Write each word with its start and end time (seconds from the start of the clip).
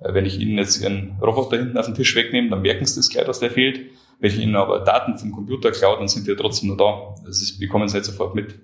Äh, 0.00 0.14
wenn 0.14 0.26
ich 0.26 0.38
Ihnen 0.38 0.58
jetzt 0.58 0.80
Ihren 0.80 1.16
Roboter 1.20 1.58
hinten 1.58 1.76
auf 1.76 1.86
den 1.86 1.94
Tisch 1.94 2.14
wegnehme, 2.14 2.50
dann 2.50 2.62
merken 2.62 2.86
Sie 2.86 2.96
das 2.96 3.08
gleich, 3.08 3.26
dass 3.26 3.40
der 3.40 3.50
fehlt. 3.50 3.80
Wenn 4.20 4.30
ich 4.30 4.38
Ihnen 4.38 4.56
aber 4.56 4.80
Daten 4.80 5.18
vom 5.18 5.32
Computer 5.32 5.72
klaue, 5.72 5.98
dann 5.98 6.08
sind 6.08 6.26
die 6.26 6.34
trotzdem 6.36 6.70
noch 6.70 6.76
da. 6.76 7.14
Das 7.24 7.42
ist, 7.42 7.58
bekommen 7.58 7.88
Sie 7.88 7.96
nicht 7.96 8.06
sofort 8.06 8.34
mit. 8.34 8.54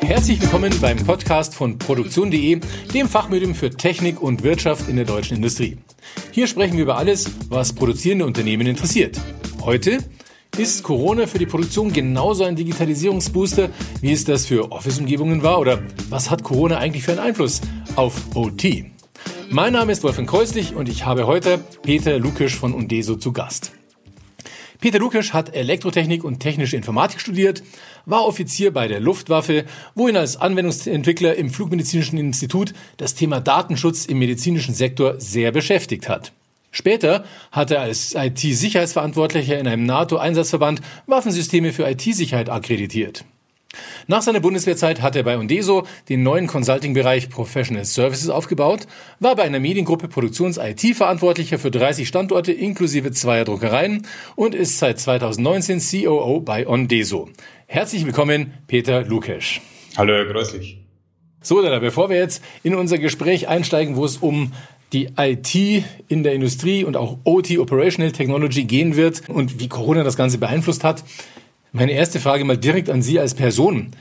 Herzlich 0.00 0.40
willkommen 0.40 0.72
beim 0.80 0.96
Podcast 0.98 1.54
von 1.54 1.78
Produktion.de, 1.78 2.60
dem 2.94 3.08
Fachmedium 3.08 3.54
für 3.54 3.70
Technik 3.70 4.22
und 4.22 4.42
Wirtschaft 4.42 4.88
in 4.88 4.96
der 4.96 5.04
deutschen 5.04 5.36
Industrie. 5.36 5.78
Hier 6.32 6.46
sprechen 6.46 6.76
wir 6.76 6.84
über 6.84 6.96
alles, 6.96 7.30
was 7.50 7.74
produzierende 7.74 8.24
Unternehmen 8.24 8.66
interessiert. 8.66 9.18
Heute 9.62 9.98
ist 10.56 10.82
Corona 10.82 11.26
für 11.26 11.38
die 11.38 11.46
Produktion 11.46 11.92
genauso 11.92 12.44
ein 12.44 12.56
Digitalisierungsbooster, 12.56 13.68
wie 14.00 14.12
es 14.12 14.24
das 14.24 14.46
für 14.46 14.72
Office-Umgebungen 14.72 15.42
war? 15.42 15.60
Oder 15.60 15.82
was 16.08 16.30
hat 16.30 16.42
Corona 16.42 16.78
eigentlich 16.78 17.04
für 17.04 17.12
einen 17.12 17.20
Einfluss 17.20 17.60
auf 17.96 18.34
OT? 18.34 18.64
Mein 19.50 19.72
Name 19.72 19.92
ist 19.92 20.02
Wolfgang 20.02 20.28
Kreuslich 20.28 20.74
und 20.74 20.90
ich 20.90 21.06
habe 21.06 21.26
heute 21.26 21.58
Peter 21.82 22.18
Lukisch 22.18 22.54
von 22.54 22.74
Undeso 22.74 23.16
zu 23.16 23.32
Gast. 23.32 23.72
Peter 24.78 24.98
Lukisch 24.98 25.32
hat 25.32 25.54
Elektrotechnik 25.54 26.22
und 26.22 26.40
technische 26.40 26.76
Informatik 26.76 27.18
studiert, 27.18 27.62
war 28.04 28.26
Offizier 28.26 28.74
bei 28.74 28.88
der 28.88 29.00
Luftwaffe, 29.00 29.64
wo 29.94 30.06
ihn 30.06 30.18
als 30.18 30.36
Anwendungsentwickler 30.36 31.34
im 31.36 31.48
Flugmedizinischen 31.48 32.18
Institut 32.18 32.74
das 32.98 33.14
Thema 33.14 33.40
Datenschutz 33.40 34.04
im 34.04 34.18
medizinischen 34.18 34.74
Sektor 34.74 35.18
sehr 35.18 35.50
beschäftigt 35.50 36.10
hat. 36.10 36.32
Später 36.70 37.24
hat 37.50 37.70
er 37.70 37.80
als 37.80 38.14
IT-Sicherheitsverantwortlicher 38.14 39.58
in 39.58 39.66
einem 39.66 39.86
NATO-Einsatzverband 39.86 40.82
Waffensysteme 41.06 41.72
für 41.72 41.88
IT-Sicherheit 41.88 42.50
akkreditiert. 42.50 43.24
Nach 44.06 44.22
seiner 44.22 44.40
Bundeswehrzeit 44.40 45.02
hat 45.02 45.16
er 45.16 45.22
bei 45.22 45.38
Undeso 45.38 45.84
den 46.08 46.22
neuen 46.22 46.46
Consulting-Bereich 46.46 47.28
Professional 47.28 47.84
Services 47.84 48.28
aufgebaut, 48.30 48.86
war 49.20 49.36
bei 49.36 49.42
einer 49.42 49.60
Mediengruppe 49.60 50.08
Produktions-IT-Verantwortlicher 50.08 51.58
für 51.58 51.70
30 51.70 52.08
Standorte 52.08 52.52
inklusive 52.52 53.12
zweier 53.12 53.44
Druckereien 53.44 54.06
und 54.36 54.54
ist 54.54 54.78
seit 54.78 54.98
2019 54.98 55.80
COO 55.80 56.40
bei 56.40 56.66
Ondeso. 56.66 57.28
Herzlich 57.66 58.06
willkommen, 58.06 58.54
Peter 58.66 59.02
Lukesch. 59.02 59.60
Hallo, 59.96 60.14
Herr 60.14 60.26
Größlich. 60.26 60.78
So, 61.40 61.62
dann, 61.62 61.80
bevor 61.80 62.10
wir 62.10 62.16
jetzt 62.16 62.42
in 62.62 62.74
unser 62.74 62.98
Gespräch 62.98 63.48
einsteigen, 63.48 63.96
wo 63.96 64.04
es 64.04 64.16
um 64.16 64.52
die 64.92 65.08
IT 65.16 65.54
in 66.08 66.22
der 66.22 66.32
Industrie 66.34 66.84
und 66.84 66.96
auch 66.96 67.18
OT, 67.24 67.58
Operational 67.58 68.12
Technology, 68.12 68.64
gehen 68.64 68.96
wird 68.96 69.28
und 69.28 69.60
wie 69.60 69.68
Corona 69.68 70.02
das 70.02 70.16
Ganze 70.16 70.38
beeinflusst 70.38 70.82
hat, 70.84 71.04
meine 71.78 71.92
erste 71.92 72.18
Frage 72.18 72.44
mal 72.44 72.56
direkt 72.56 72.90
an 72.90 73.02
Sie 73.02 73.20
als 73.20 73.34
Person. 73.34 73.92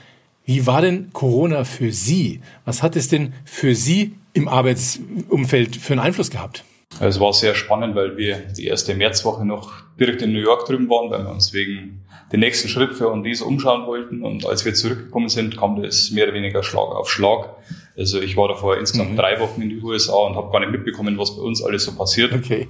Wie 0.45 0.65
war 0.65 0.81
denn 0.81 1.11
Corona 1.13 1.63
für 1.63 1.91
Sie? 1.91 2.41
Was 2.65 2.81
hat 2.81 2.95
es 2.95 3.07
denn 3.07 3.33
für 3.45 3.75
Sie 3.75 4.15
im 4.33 4.47
Arbeitsumfeld 4.47 5.75
für 5.75 5.93
einen 5.93 5.99
Einfluss 5.99 6.31
gehabt? 6.31 6.63
Es 6.99 7.19
war 7.19 7.33
sehr 7.33 7.53
spannend, 7.53 7.95
weil 7.95 8.17
wir 8.17 8.37
die 8.57 8.65
erste 8.65 8.95
Märzwoche 8.95 9.45
noch 9.45 9.73
direkt 9.99 10.23
in 10.23 10.33
New 10.33 10.39
York 10.39 10.65
drüben 10.65 10.89
waren, 10.89 11.11
weil 11.11 11.23
wir 11.23 11.29
uns 11.29 11.53
wegen 11.53 12.01
den 12.31 12.39
nächsten 12.39 12.67
Schritt 12.67 12.95
für 12.95 13.11
Ondesa 13.11 13.45
umschauen 13.45 13.85
wollten. 13.85 14.23
Und 14.23 14.47
als 14.47 14.65
wir 14.65 14.73
zurückgekommen 14.73 15.29
sind, 15.29 15.55
kam 15.55 15.79
das 15.79 16.09
mehr 16.09 16.23
oder 16.23 16.33
weniger 16.33 16.63
Schlag 16.63 16.87
auf 16.87 17.11
Schlag. 17.11 17.57
Also 17.95 18.19
ich 18.19 18.35
war 18.35 18.47
davor 18.47 18.79
insgesamt 18.79 19.11
mhm. 19.11 19.17
drei 19.17 19.39
Wochen 19.39 19.61
in 19.61 19.69
die 19.69 19.81
USA 19.81 20.15
und 20.15 20.35
habe 20.35 20.51
gar 20.51 20.61
nicht 20.61 20.71
mitbekommen, 20.71 21.19
was 21.19 21.35
bei 21.35 21.43
uns 21.43 21.63
alles 21.63 21.83
so 21.83 21.95
passiert. 21.95 22.33
Okay. 22.33 22.67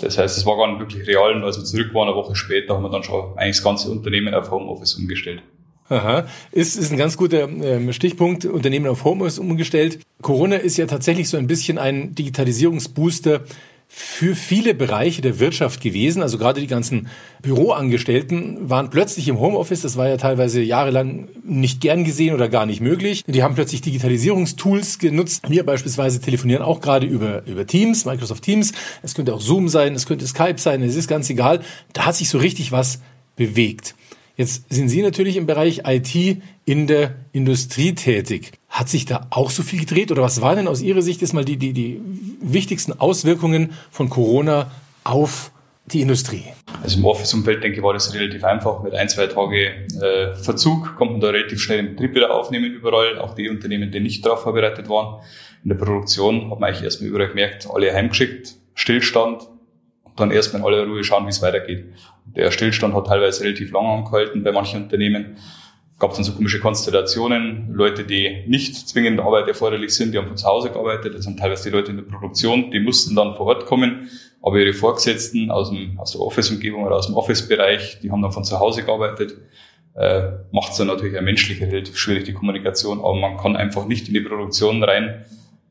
Das 0.00 0.18
heißt, 0.18 0.36
es 0.36 0.44
war 0.44 0.56
gar 0.56 0.68
nicht 0.68 0.80
wirklich 0.80 1.06
real. 1.06 1.34
Und 1.34 1.44
als 1.44 1.58
wir 1.58 1.64
zurück 1.64 1.94
waren, 1.94 2.08
eine 2.08 2.16
Woche 2.16 2.34
später, 2.36 2.74
haben 2.74 2.82
wir 2.82 2.90
dann 2.90 3.02
schon 3.02 3.36
eigentlich 3.36 3.56
das 3.56 3.64
ganze 3.64 3.90
Unternehmen 3.90 4.34
auf 4.34 4.50
Homeoffice 4.50 4.94
umgestellt. 4.94 5.42
Aha, 5.88 6.26
ist, 6.50 6.76
ist 6.76 6.90
ein 6.90 6.98
ganz 6.98 7.16
guter 7.16 7.48
ähm, 7.48 7.92
Stichpunkt, 7.92 8.44
Unternehmen 8.44 8.88
auf 8.88 9.04
Homeoffice 9.04 9.38
umgestellt. 9.38 10.00
Corona 10.20 10.56
ist 10.56 10.76
ja 10.76 10.86
tatsächlich 10.86 11.28
so 11.28 11.36
ein 11.36 11.46
bisschen 11.46 11.78
ein 11.78 12.14
Digitalisierungsbooster 12.14 13.42
für 13.88 14.34
viele 14.34 14.74
Bereiche 14.74 15.22
der 15.22 15.38
Wirtschaft 15.38 15.80
gewesen. 15.80 16.22
Also 16.22 16.38
gerade 16.38 16.60
die 16.60 16.66
ganzen 16.66 17.08
Büroangestellten 17.42 18.68
waren 18.68 18.90
plötzlich 18.90 19.28
im 19.28 19.40
Homeoffice. 19.40 19.82
Das 19.82 19.96
war 19.96 20.08
ja 20.08 20.16
teilweise 20.16 20.60
jahrelang 20.60 21.28
nicht 21.44 21.80
gern 21.80 22.04
gesehen 22.04 22.34
oder 22.34 22.48
gar 22.48 22.66
nicht 22.66 22.80
möglich. 22.80 23.24
Die 23.26 23.42
haben 23.42 23.54
plötzlich 23.54 23.80
Digitalisierungstools 23.82 24.98
genutzt. 24.98 25.48
Wir 25.48 25.64
beispielsweise 25.64 26.20
telefonieren 26.20 26.62
auch 26.62 26.80
gerade 26.80 27.06
über, 27.06 27.44
über 27.46 27.66
Teams, 27.66 28.04
Microsoft 28.04 28.42
Teams. 28.42 28.72
Es 29.02 29.14
könnte 29.14 29.34
auch 29.34 29.40
Zoom 29.40 29.68
sein, 29.68 29.94
es 29.94 30.06
könnte 30.06 30.26
Skype 30.26 30.58
sein, 30.58 30.82
es 30.82 30.96
ist 30.96 31.08
ganz 31.08 31.30
egal. 31.30 31.60
Da 31.92 32.06
hat 32.06 32.16
sich 32.16 32.28
so 32.28 32.38
richtig 32.38 32.72
was 32.72 33.00
bewegt. 33.36 33.94
Jetzt 34.36 34.64
sind 34.68 34.88
Sie 34.90 35.00
natürlich 35.00 35.36
im 35.36 35.46
Bereich 35.46 35.82
IT 35.86 36.42
in 36.66 36.86
der 36.86 37.16
Industrie 37.32 37.94
tätig. 37.94 38.52
Hat 38.76 38.90
sich 38.90 39.06
da 39.06 39.26
auch 39.30 39.48
so 39.48 39.62
viel 39.62 39.80
gedreht 39.80 40.12
oder 40.12 40.20
was 40.20 40.42
waren 40.42 40.56
denn 40.56 40.68
aus 40.68 40.82
Ihrer 40.82 41.00
Sicht 41.00 41.22
jetzt 41.22 41.32
mal 41.32 41.46
die, 41.46 41.56
die, 41.56 41.72
die 41.72 41.98
wichtigsten 42.42 42.92
Auswirkungen 42.92 43.72
von 43.90 44.10
Corona 44.10 44.70
auf 45.02 45.50
die 45.86 46.02
Industrie? 46.02 46.44
Also 46.82 46.98
im 46.98 47.06
Office-Umfeld, 47.06 47.64
denke 47.64 47.78
ich, 47.78 47.82
war 47.82 47.94
das 47.94 48.12
relativ 48.12 48.44
einfach. 48.44 48.82
Mit 48.82 48.92
ein, 48.92 49.08
zwei 49.08 49.28
Tage 49.28 49.56
äh, 49.66 50.34
Verzug 50.34 50.94
man 51.00 51.20
da 51.20 51.28
relativ 51.28 51.58
schnell 51.58 51.78
den 51.78 51.92
Betrieb 51.92 52.14
wieder 52.16 52.34
aufnehmen 52.34 52.70
überall, 52.70 53.18
auch 53.18 53.34
die 53.34 53.48
Unternehmen, 53.48 53.90
die 53.90 54.00
nicht 54.00 54.26
darauf 54.26 54.42
vorbereitet 54.42 54.90
waren. 54.90 55.22
In 55.64 55.70
der 55.70 55.76
Produktion 55.76 56.50
hat 56.50 56.60
man 56.60 56.68
eigentlich 56.68 56.84
erstmal 56.84 57.08
überall 57.08 57.28
gemerkt, 57.28 57.66
alle 57.72 57.94
heimgeschickt, 57.94 58.56
Stillstand, 58.74 59.48
dann 60.16 60.30
erstmal 60.30 60.60
in 60.60 60.66
aller 60.66 60.84
Ruhe 60.84 61.02
schauen, 61.02 61.24
wie 61.24 61.30
es 61.30 61.40
weitergeht. 61.40 61.94
Der 62.26 62.50
Stillstand 62.50 62.92
hat 62.92 63.06
teilweise 63.06 63.42
relativ 63.42 63.72
lange 63.72 63.88
angehalten 63.88 64.44
bei 64.44 64.52
manchen 64.52 64.82
Unternehmen. 64.82 65.38
Gab 65.98 66.10
es 66.10 66.16
dann 66.16 66.24
so 66.24 66.32
komische 66.32 66.60
Konstellationen, 66.60 67.72
Leute, 67.72 68.04
die 68.04 68.44
nicht 68.46 68.88
zwingend 68.88 69.18
Arbeit 69.18 69.48
erforderlich 69.48 69.94
sind, 69.94 70.12
die 70.12 70.18
haben 70.18 70.28
von 70.28 70.36
zu 70.36 70.46
Hause 70.46 70.70
gearbeitet, 70.70 71.14
das 71.14 71.24
sind 71.24 71.38
teilweise 71.38 71.70
die 71.70 71.74
Leute 71.74 71.90
in 71.90 71.96
der 71.96 72.04
Produktion, 72.04 72.70
die 72.70 72.80
mussten 72.80 73.14
dann 73.14 73.34
vor 73.34 73.46
Ort 73.46 73.64
kommen, 73.64 74.10
aber 74.42 74.58
ihre 74.58 74.74
Vorgesetzten 74.74 75.50
aus, 75.50 75.70
dem, 75.70 75.98
aus 75.98 76.12
der 76.12 76.20
Office-Umgebung 76.20 76.84
oder 76.84 76.96
aus 76.96 77.06
dem 77.06 77.16
Office-Bereich, 77.16 78.00
die 78.02 78.10
haben 78.10 78.20
dann 78.20 78.32
von 78.32 78.44
zu 78.44 78.60
Hause 78.60 78.84
gearbeitet. 78.84 79.38
Äh, 79.94 80.32
Macht 80.52 80.72
es 80.72 80.78
dann 80.78 80.88
natürlich 80.88 81.16
auch 81.16 81.22
menschlich 81.22 81.62
relativ 81.62 81.96
schwierig, 81.96 82.24
die 82.24 82.34
Kommunikation, 82.34 82.98
aber 82.98 83.14
man 83.14 83.38
kann 83.38 83.56
einfach 83.56 83.86
nicht 83.86 84.08
in 84.08 84.14
die 84.14 84.20
Produktion 84.20 84.84
rein 84.84 85.24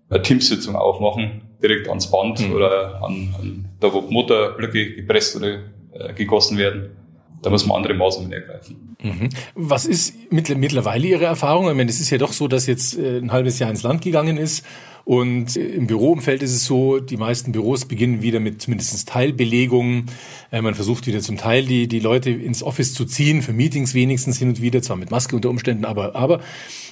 eine 0.09 0.21
Teamsitzung 0.21 0.75
aufmachen, 0.75 1.41
direkt 1.61 1.87
ans 1.87 2.09
Band 2.09 2.39
mhm. 2.39 2.53
oder 2.53 3.03
an, 3.03 3.35
an 3.39 3.65
da, 3.79 3.93
wo 3.93 4.01
Motorblöcke 4.01 4.95
gepresst 4.95 5.35
oder 5.35 5.59
äh, 5.93 6.13
gegossen 6.13 6.57
werden. 6.57 6.91
Da 7.41 7.49
muss 7.49 7.65
man 7.65 7.77
andere 7.77 7.93
Maßnahmen 7.93 8.31
ergreifen. 8.31 8.95
Mhm. 9.01 9.29
Was 9.53 9.85
ist 9.85 10.15
mittlerweile 10.31 11.07
Ihre 11.07 11.25
Erfahrung? 11.25 11.69
Ich 11.69 11.75
meine, 11.75 11.89
es 11.89 11.99
ist 11.99 12.09
ja 12.09 12.17
doch 12.17 12.33
so, 12.33 12.47
dass 12.47 12.65
jetzt 12.65 12.97
äh, 12.97 13.17
ein 13.19 13.31
halbes 13.31 13.59
Jahr 13.59 13.69
ins 13.69 13.83
Land 13.83 14.01
gegangen 14.01 14.37
ist. 14.37 14.65
Und 15.03 15.55
äh, 15.55 15.61
im 15.61 15.85
Büroumfeld 15.85 16.41
ist 16.41 16.55
es 16.55 16.65
so, 16.65 16.99
die 16.99 17.17
meisten 17.17 17.51
Büros 17.51 17.85
beginnen 17.85 18.21
wieder 18.23 18.39
mit 18.39 18.61
zumindest 18.61 19.07
Teilbelegungen. 19.07 20.07
Man 20.51 20.73
versucht 20.73 21.05
wieder 21.05 21.19
zum 21.19 21.37
Teil 21.37 21.65
die, 21.65 21.87
die 21.87 21.99
Leute 21.99 22.31
ins 22.31 22.63
Office 22.63 22.93
zu 22.93 23.05
ziehen, 23.05 23.41
für 23.41 23.53
Meetings 23.53 23.93
wenigstens 23.93 24.39
hin 24.39 24.49
und 24.49 24.61
wieder, 24.61 24.81
zwar 24.81 24.95
mit 24.95 25.11
Maske 25.11 25.35
unter 25.35 25.49
Umständen, 25.49 25.85
aber, 25.85 26.15
aber 26.15 26.39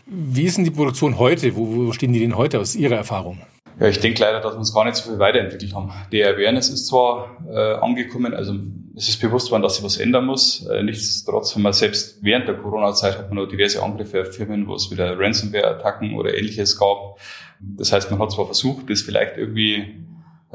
wie 0.06 0.44
ist 0.44 0.58
denn 0.58 0.66
die 0.66 0.72
Produktion 0.72 1.18
heute? 1.18 1.56
Wo, 1.56 1.88
wo 1.88 1.92
stehen 1.94 2.14
die 2.14 2.20
denn 2.20 2.36
heute 2.36 2.60
aus 2.60 2.76
Ihrer 2.76 2.96
Erfahrung? 2.96 3.40
Ja, 3.80 3.88
ich 3.88 4.00
denke 4.00 4.22
leider, 4.22 4.40
dass 4.40 4.54
wir 4.54 4.60
uns 4.60 4.74
gar 4.74 4.86
nicht 4.86 4.96
so 4.96 5.10
viel 5.10 5.20
weiterentwickelt 5.20 5.74
haben. 5.74 5.92
Die 6.12 6.24
Awareness 6.24 6.70
ist 6.70 6.88
zwar 6.88 7.38
äh, 7.50 7.76
angekommen, 7.76 8.34
also 8.34 8.54
es 8.96 9.10
ist 9.10 9.20
bewusst 9.20 9.50
worden, 9.52 9.64
dass 9.64 9.76
sich 9.76 9.84
was 9.84 9.98
ändern 9.98 10.26
muss. 10.26 10.68
Äh, 10.68 10.84
nichtsdestotrotz 10.84 11.56
haben 11.56 11.64
wir 11.64 11.74
selbst 11.74 12.24
während 12.24 12.48
der 12.48 12.56
Corona-Zeit 12.56 13.18
hat 13.18 13.30
man 13.30 13.44
noch 13.44 13.50
diverse 13.50 13.82
Angriffe 13.82 14.22
auf 14.22 14.36
Firmen, 14.36 14.68
wo 14.68 14.76
es 14.76 14.92
wieder 14.92 15.18
Ransomware-Attacken 15.18 16.16
oder 16.16 16.38
ähnliches 16.38 16.78
gab. 16.78 17.20
Das 17.60 17.92
heißt, 17.92 18.12
man 18.12 18.20
hat 18.20 18.32
zwar 18.32 18.46
versucht, 18.46 18.90
das 18.90 19.02
vielleicht 19.02 19.38
irgendwie 19.38 20.04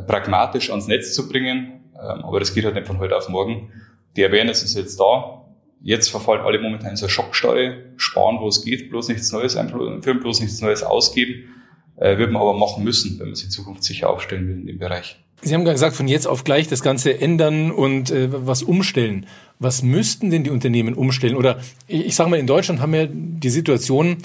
pragmatisch 0.06 0.70
ans 0.70 0.86
Netz 0.86 1.14
zu 1.14 1.28
bringen, 1.28 1.80
ähm, 1.94 2.24
aber 2.24 2.38
das 2.38 2.54
geht 2.54 2.64
halt 2.64 2.76
nicht 2.76 2.86
von 2.86 2.98
heute 2.98 3.16
auf 3.16 3.28
morgen. 3.28 3.72
Die 4.16 4.24
Awareness 4.24 4.62
ist 4.62 4.76
jetzt 4.76 5.00
da. 5.00 5.44
Jetzt 5.80 6.08
verfallen 6.08 6.40
alle 6.40 6.60
momentan 6.60 6.90
in 6.90 6.96
so 6.96 7.06
eine 7.06 7.10
Schockstarre, 7.10 7.84
sparen, 7.96 8.38
wo 8.40 8.48
es 8.48 8.64
geht, 8.64 8.90
bloß 8.90 9.08
nichts 9.08 9.30
Neues 9.32 9.56
einführen, 9.56 10.00
bloß 10.00 10.40
nichts 10.40 10.60
Neues 10.60 10.82
ausgeben 10.82 11.54
wird 11.98 12.30
man 12.30 12.42
aber 12.42 12.54
machen 12.54 12.84
müssen, 12.84 13.18
wenn 13.18 13.26
man 13.28 13.34
sich 13.34 13.46
in 13.46 13.50
Zukunft 13.50 13.82
sicher 13.82 14.08
aufstellen 14.10 14.48
will 14.48 14.56
in 14.56 14.66
dem 14.66 14.78
Bereich. 14.78 15.16
Sie 15.42 15.54
haben 15.54 15.64
gesagt, 15.64 15.94
von 15.94 16.08
jetzt 16.08 16.26
auf 16.26 16.42
gleich 16.42 16.66
das 16.66 16.82
Ganze 16.82 17.20
ändern 17.20 17.70
und 17.70 18.10
äh, 18.10 18.28
was 18.30 18.62
umstellen. 18.62 19.26
Was 19.60 19.82
müssten 19.82 20.30
denn 20.30 20.44
die 20.44 20.50
Unternehmen 20.50 20.94
umstellen? 20.94 21.36
Oder 21.36 21.60
ich 21.86 22.14
sage 22.16 22.30
mal, 22.30 22.38
in 22.38 22.46
Deutschland 22.46 22.80
haben 22.80 22.92
wir 22.92 23.08
die 23.08 23.50
Situation, 23.50 24.18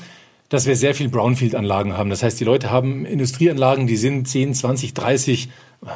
dass 0.54 0.68
wir 0.68 0.76
sehr 0.76 0.94
viel 0.94 1.10
Brownfield-Anlagen 1.10 1.98
haben. 1.98 2.12
Das 2.12 2.22
heißt, 2.22 2.40
die 2.40 2.44
Leute 2.44 2.70
haben 2.70 3.06
Industrieanlagen, 3.06 3.88
die 3.88 3.98
sind 3.98 4.28
10, 4.28 4.54
20, 4.54 4.94
30 4.94 5.50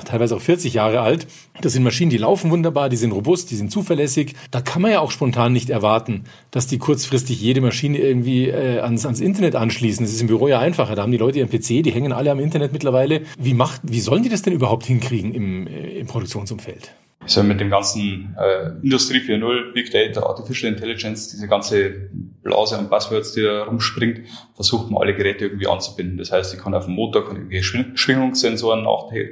teilweise 0.04 0.36
auch 0.36 0.42
40 0.42 0.74
Jahre 0.74 1.02
alt. 1.02 1.28
Das 1.62 1.74
sind 1.74 1.84
Maschinen, 1.84 2.10
die 2.10 2.18
laufen 2.18 2.50
wunderbar, 2.50 2.90
die 2.90 2.98
sind 2.98 3.12
robust, 3.12 3.52
die 3.52 3.56
sind 3.56 3.72
zuverlässig. 3.72 4.34
Da 4.50 4.62
kann 4.62 4.82
man 4.82 4.92
ja 4.92 5.00
auch 5.00 5.12
spontan 5.12 5.54
nicht 5.54 5.70
erwarten, 5.70 6.24
dass 6.50 6.66
die 6.66 6.80
kurzfristig 6.80 7.40
jede 7.40 7.62
Maschine 7.62 8.00
irgendwie 8.00 8.48
äh, 8.48 8.80
ans, 8.80 9.06
ans 9.06 9.20
Internet 9.20 9.56
anschließen. 9.56 10.04
Das 10.04 10.12
ist 10.12 10.22
im 10.22 10.28
Büro 10.28 10.48
ja 10.48 10.60
einfacher. 10.60 10.96
Da 10.96 11.04
haben 11.04 11.12
die 11.12 11.20
Leute 11.20 11.38
ihren 11.38 11.50
PC, 11.50 11.84
die 11.84 11.92
hängen 11.92 12.12
alle 12.12 12.32
am 12.32 12.40
Internet 12.40 12.74
mittlerweile. 12.74 13.22
Wie 13.38 13.54
macht, 13.54 13.82
wie 13.84 14.00
sollen 14.00 14.24
die 14.24 14.30
das 14.30 14.42
denn 14.42 14.54
überhaupt 14.54 14.88
hinkriegen 14.88 15.36
im, 15.36 15.68
äh, 15.68 16.00
im 16.00 16.08
Produktionsumfeld? 16.08 16.96
Also 17.28 17.44
mit 17.44 17.60
dem 17.60 17.70
ganzen 17.70 18.38
äh, 18.40 18.70
Industrie 18.82 19.18
4.0, 19.18 19.74
Big 19.74 19.92
Data, 19.92 20.26
Artificial 20.26 20.72
Intelligence, 20.72 21.30
diese 21.30 21.50
ganze 21.50 22.10
Blase 22.42 22.78
an 22.78 22.88
Buzzwords, 22.88 23.34
die 23.34 23.42
da 23.42 23.64
rumspringt, 23.64 24.22
versucht 24.56 24.90
man 24.90 25.02
alle 25.02 25.14
Geräte 25.14 25.44
irgendwie 25.44 25.68
anzubinden. 25.68 26.18
Das 26.18 26.32
heißt, 26.32 26.54
ich 26.54 26.62
kann 26.62 26.74
auf 26.74 26.86
dem 26.86 26.94
Motor 26.94 27.28
kann 27.28 27.36
irgendwie 27.36 27.62
Schwingungssensoren 27.62 28.88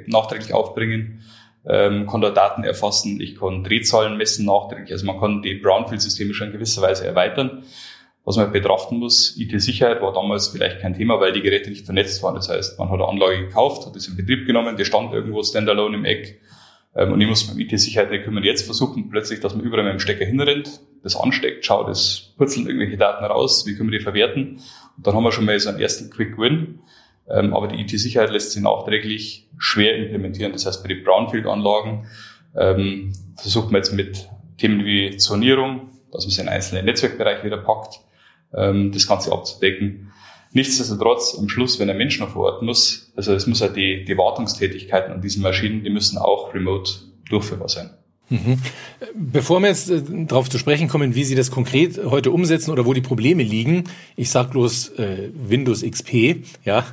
nachträglich 0.08 0.52
aufbringen, 0.52 1.22
ähm, 1.66 2.06
kann 2.06 2.20
da 2.20 2.28
Daten 2.28 2.64
erfassen, 2.64 3.18
ich 3.18 3.40
kann 3.40 3.64
Drehzahlen 3.64 4.18
messen 4.18 4.44
nachträglich. 4.44 4.92
Also 4.92 5.06
man 5.06 5.18
kann 5.18 5.40
die 5.40 5.54
Brownfield-Systeme 5.54 6.34
schon 6.34 6.48
in 6.48 6.52
gewisser 6.52 6.82
Weise 6.82 7.06
erweitern. 7.06 7.62
Was 8.26 8.36
man 8.36 8.52
betrachten 8.52 8.98
muss, 8.98 9.38
IT-Sicherheit 9.38 10.02
war 10.02 10.12
damals 10.12 10.48
vielleicht 10.48 10.80
kein 10.80 10.92
Thema, 10.92 11.18
weil 11.18 11.32
die 11.32 11.40
Geräte 11.40 11.70
nicht 11.70 11.86
vernetzt 11.86 12.22
waren. 12.22 12.34
Das 12.34 12.50
heißt, 12.50 12.78
man 12.78 12.90
hat 12.90 12.96
eine 12.96 13.08
Anlage 13.08 13.46
gekauft, 13.46 13.86
hat 13.86 13.96
das 13.96 14.06
in 14.06 14.16
Betrieb 14.16 14.46
genommen, 14.46 14.76
die 14.76 14.84
stand 14.84 15.14
irgendwo 15.14 15.42
standalone 15.42 15.96
im 15.96 16.04
Eck 16.04 16.42
und 17.04 17.20
ich 17.20 17.28
muss 17.28 17.46
mich 17.46 17.54
um 17.54 17.60
IT-Sicherheit 17.60 18.10
nicht 18.10 18.24
kümmern. 18.24 18.42
Jetzt 18.42 18.64
versuchen 18.64 19.10
plötzlich, 19.10 19.40
dass 19.40 19.54
man 19.54 19.64
überall 19.64 19.84
mit 19.84 19.92
dem 19.92 20.00
Stecker 20.00 20.24
hinrennt, 20.24 20.80
das 21.02 21.16
ansteckt, 21.16 21.64
schaut, 21.64 21.88
es 21.88 22.34
purzeln 22.36 22.66
irgendwelche 22.66 22.96
Daten 22.96 23.24
raus, 23.24 23.66
wie 23.66 23.76
können 23.76 23.90
wir 23.90 23.98
die 23.98 24.04
verwerten? 24.04 24.60
Und 24.96 25.06
dann 25.06 25.14
haben 25.14 25.24
wir 25.24 25.32
schon 25.32 25.44
mal 25.44 25.58
so 25.60 25.68
einen 25.68 25.80
ersten 25.80 26.10
Quick 26.10 26.38
Win. 26.38 26.80
Ähm, 27.28 27.54
aber 27.54 27.68
die 27.68 27.80
IT-Sicherheit 27.80 28.30
lässt 28.30 28.52
sich 28.52 28.62
nachträglich 28.62 29.48
schwer 29.58 29.96
implementieren. 29.96 30.52
Das 30.52 30.66
heißt, 30.66 30.82
bei 30.82 30.88
den 30.88 31.02
Brownfield-Anlagen 31.02 32.06
ähm, 32.56 33.12
versucht 33.36 33.70
man 33.70 33.80
jetzt 33.80 33.92
mit 33.92 34.28
Themen 34.58 34.84
wie 34.84 35.16
Zonierung, 35.16 35.90
dass 36.12 36.24
man 36.24 36.30
es 36.30 36.38
in 36.38 36.48
einzelne 36.48 36.82
Netzwerkbereiche 36.82 37.44
wieder 37.44 37.58
packt, 37.58 38.00
ähm, 38.54 38.92
das 38.92 39.06
Ganze 39.06 39.32
abzudecken. 39.32 40.12
Nichtsdestotrotz, 40.56 41.36
am 41.38 41.50
Schluss, 41.50 41.78
wenn 41.78 41.90
ein 41.90 41.98
Mensch 41.98 42.18
noch 42.18 42.30
vor 42.30 42.44
Ort 42.44 42.62
muss, 42.62 43.12
also 43.14 43.34
es 43.34 43.46
muss 43.46 43.60
ja 43.60 43.68
die, 43.68 44.06
die 44.06 44.16
Wartungstätigkeiten 44.16 45.12
an 45.12 45.20
diesen 45.20 45.42
Maschinen, 45.42 45.84
die 45.84 45.90
müssen 45.90 46.16
auch 46.16 46.54
remote 46.54 46.92
durchführbar 47.28 47.68
sein. 47.68 47.90
Mhm. 48.30 48.58
Bevor 49.14 49.60
wir 49.60 49.68
jetzt 49.68 49.90
äh, 49.90 50.00
darauf 50.26 50.48
zu 50.48 50.56
sprechen 50.56 50.88
kommen, 50.88 51.14
wie 51.14 51.24
Sie 51.24 51.34
das 51.34 51.50
konkret 51.50 52.00
heute 52.02 52.30
umsetzen 52.30 52.70
oder 52.70 52.86
wo 52.86 52.94
die 52.94 53.02
Probleme 53.02 53.42
liegen, 53.42 53.84
ich 54.16 54.30
sage 54.30 54.48
bloß 54.48 54.98
äh, 54.98 55.28
Windows 55.34 55.82
XP, 55.82 56.42
ja. 56.64 56.86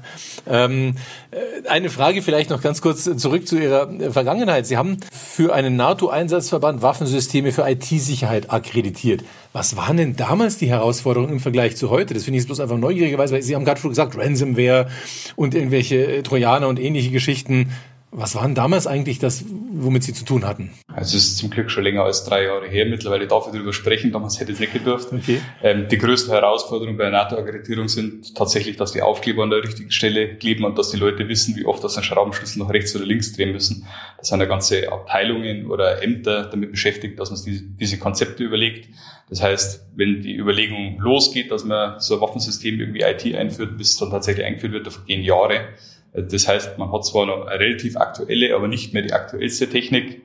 Ähm, 0.45 0.95
äh, 1.31 1.67
eine 1.69 1.89
Frage 1.89 2.21
vielleicht 2.21 2.49
noch 2.49 2.61
ganz 2.61 2.81
kurz 2.81 3.05
zurück 3.15 3.47
zu 3.47 3.57
Ihrer 3.57 4.11
Vergangenheit. 4.11 4.67
Sie 4.67 4.75
haben 4.75 4.97
für 5.11 5.55
einen 5.55 5.77
NATO-Einsatzverband 5.77 6.81
Waffensysteme 6.81 7.53
für 7.53 7.67
IT-Sicherheit 7.67 8.51
akkreditiert. 8.51 9.23
Was 9.53 9.75
waren 9.75 9.97
denn 9.97 10.15
damals 10.15 10.57
die 10.57 10.67
Herausforderungen 10.67 11.33
im 11.33 11.39
Vergleich 11.39 11.75
zu 11.75 11.91
heute? 11.91 12.15
Das 12.15 12.23
finde 12.23 12.39
ich 12.39 12.45
bloß 12.47 12.59
einfach 12.59 12.77
neugierigerweise, 12.77 13.35
weil 13.35 13.43
Sie 13.43 13.55
haben 13.55 13.65
gerade 13.65 13.79
schon 13.79 13.91
gesagt, 13.91 14.17
Ransomware 14.17 14.89
und 15.35 15.53
irgendwelche 15.53 16.23
Trojaner 16.23 16.67
und 16.67 16.79
ähnliche 16.79 17.11
Geschichten. 17.11 17.69
Was 18.15 18.35
waren 18.35 18.53
damals 18.53 18.85
eigentlich 18.85 19.17
das, 19.17 19.43
womit 19.49 20.03
Sie 20.03 20.13
zu 20.13 20.23
tun 20.23 20.45
hatten? 20.45 20.69
Also 20.87 21.17
es 21.17 21.23
ist 21.23 21.37
zum 21.39 21.49
Glück 21.49 21.71
schon 21.71 21.83
länger 21.83 22.03
als 22.03 22.23
drei 22.23 22.43
Jahre 22.43 22.67
her. 22.67 22.85
Mittlerweile 22.85 23.27
darf 23.27 23.47
ich 23.47 23.53
darüber 23.53 23.73
sprechen. 23.73 24.11
Damals 24.11 24.39
hätte 24.39 24.51
ich 24.51 24.57
es 24.57 24.59
nicht 24.59 24.73
gedurft. 24.73 25.11
Okay. 25.11 25.41
Ähm, 25.63 25.87
die 25.89 25.97
größten 25.97 26.31
Herausforderungen 26.31 26.95
bei 26.95 27.05
der 27.05 27.13
NATO-Akkreditierung 27.13 27.87
sind 27.87 28.35
tatsächlich, 28.35 28.77
dass 28.77 28.91
die 28.91 29.01
Aufkleber 29.01 29.41
an 29.41 29.49
der 29.49 29.63
richtigen 29.63 29.89
Stelle 29.89 30.35
kleben 30.35 30.63
und 30.63 30.77
dass 30.77 30.91
die 30.91 30.97
Leute 30.97 31.27
wissen, 31.27 31.55
wie 31.55 31.65
oft 31.65 31.83
das 31.83 31.97
ein 31.97 32.03
Schraubenschlüssel 32.03 32.61
nach 32.61 32.69
rechts 32.69 32.95
oder 32.95 33.05
links 33.05 33.33
drehen 33.33 33.51
müssen. 33.51 33.87
Das 34.19 34.27
sind 34.27 34.39
ja 34.39 34.45
ganze 34.45 34.91
Abteilungen 34.91 35.65
oder 35.65 36.03
Ämter 36.03 36.45
damit 36.45 36.69
beschäftigt, 36.69 37.19
dass 37.19 37.31
man 37.31 37.39
diese, 37.43 37.63
diese 37.63 37.97
Konzepte 37.97 38.43
überlegt. 38.43 38.89
Das 39.29 39.41
heißt, 39.41 39.87
wenn 39.95 40.21
die 40.21 40.35
Überlegung 40.35 40.99
losgeht, 40.99 41.49
dass 41.49 41.63
man 41.63 41.99
so 41.99 42.15
ein 42.15 42.21
Waffensystem 42.21 42.79
irgendwie 42.79 43.01
IT 43.01 43.35
einführt, 43.35 43.75
bis 43.77 43.93
es 43.93 43.97
dann 43.97 44.11
tatsächlich 44.11 44.45
eingeführt 44.45 44.73
wird, 44.73 44.85
da 44.85 44.91
vergehen 44.91 45.23
Jahre. 45.23 45.69
Das 46.13 46.47
heißt, 46.47 46.77
man 46.77 46.91
hat 46.91 47.05
zwar 47.05 47.25
noch 47.25 47.47
eine 47.47 47.59
relativ 47.59 47.97
aktuelle, 47.97 48.55
aber 48.55 48.67
nicht 48.67 48.93
mehr 48.93 49.01
die 49.01 49.13
aktuellste 49.13 49.69
Technik. 49.69 50.21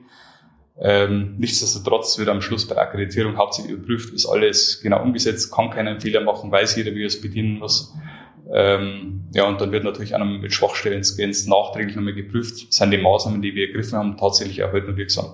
Ähm, 0.81 1.35
nichtsdestotrotz 1.37 2.17
wird 2.19 2.29
am 2.29 2.41
Schluss 2.41 2.67
bei 2.67 2.75
der 2.75 2.83
Akkreditierung 2.83 3.37
hauptsächlich 3.37 3.73
überprüft, 3.73 4.13
ist 4.13 4.25
alles 4.25 4.79
genau 4.81 5.01
umgesetzt, 5.01 5.51
kann 5.51 5.71
keinen 5.71 5.99
Fehler 5.99 6.21
machen, 6.21 6.51
weiß 6.51 6.77
jeder, 6.77 6.93
wie 6.95 7.03
er 7.03 7.07
es 7.07 7.19
bedienen 7.19 7.59
muss. 7.59 7.93
Ähm, 8.51 9.25
ja, 9.33 9.43
und 9.43 9.59
dann 9.59 9.71
wird 9.71 9.83
natürlich 9.83 10.15
auch 10.15 10.19
noch 10.19 10.25
mit 10.25 10.53
Schwachstellen-Scans 10.53 11.47
nachträglich 11.47 11.95
nochmal 11.95 12.13
geprüft, 12.13 12.71
sind 12.71 12.91
die 12.91 12.97
Maßnahmen, 12.97 13.41
die 13.41 13.53
wir 13.55 13.67
ergriffen 13.67 13.97
haben, 13.97 14.17
tatsächlich 14.17 14.63
auch 14.63 14.71
heute 14.71 14.87
noch 14.87 14.97
wirksam. 14.97 15.33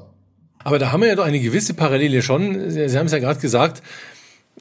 Aber 0.64 0.80
da 0.80 0.92
haben 0.92 1.02
wir 1.02 1.10
ja 1.10 1.16
doch 1.16 1.26
eine 1.26 1.40
gewisse 1.40 1.76
Parallele 1.76 2.24
schon. 2.24 2.72
Sie 2.72 2.98
haben 2.98 3.06
es 3.06 3.12
ja 3.12 3.20
gerade 3.20 3.40
gesagt, 3.40 3.84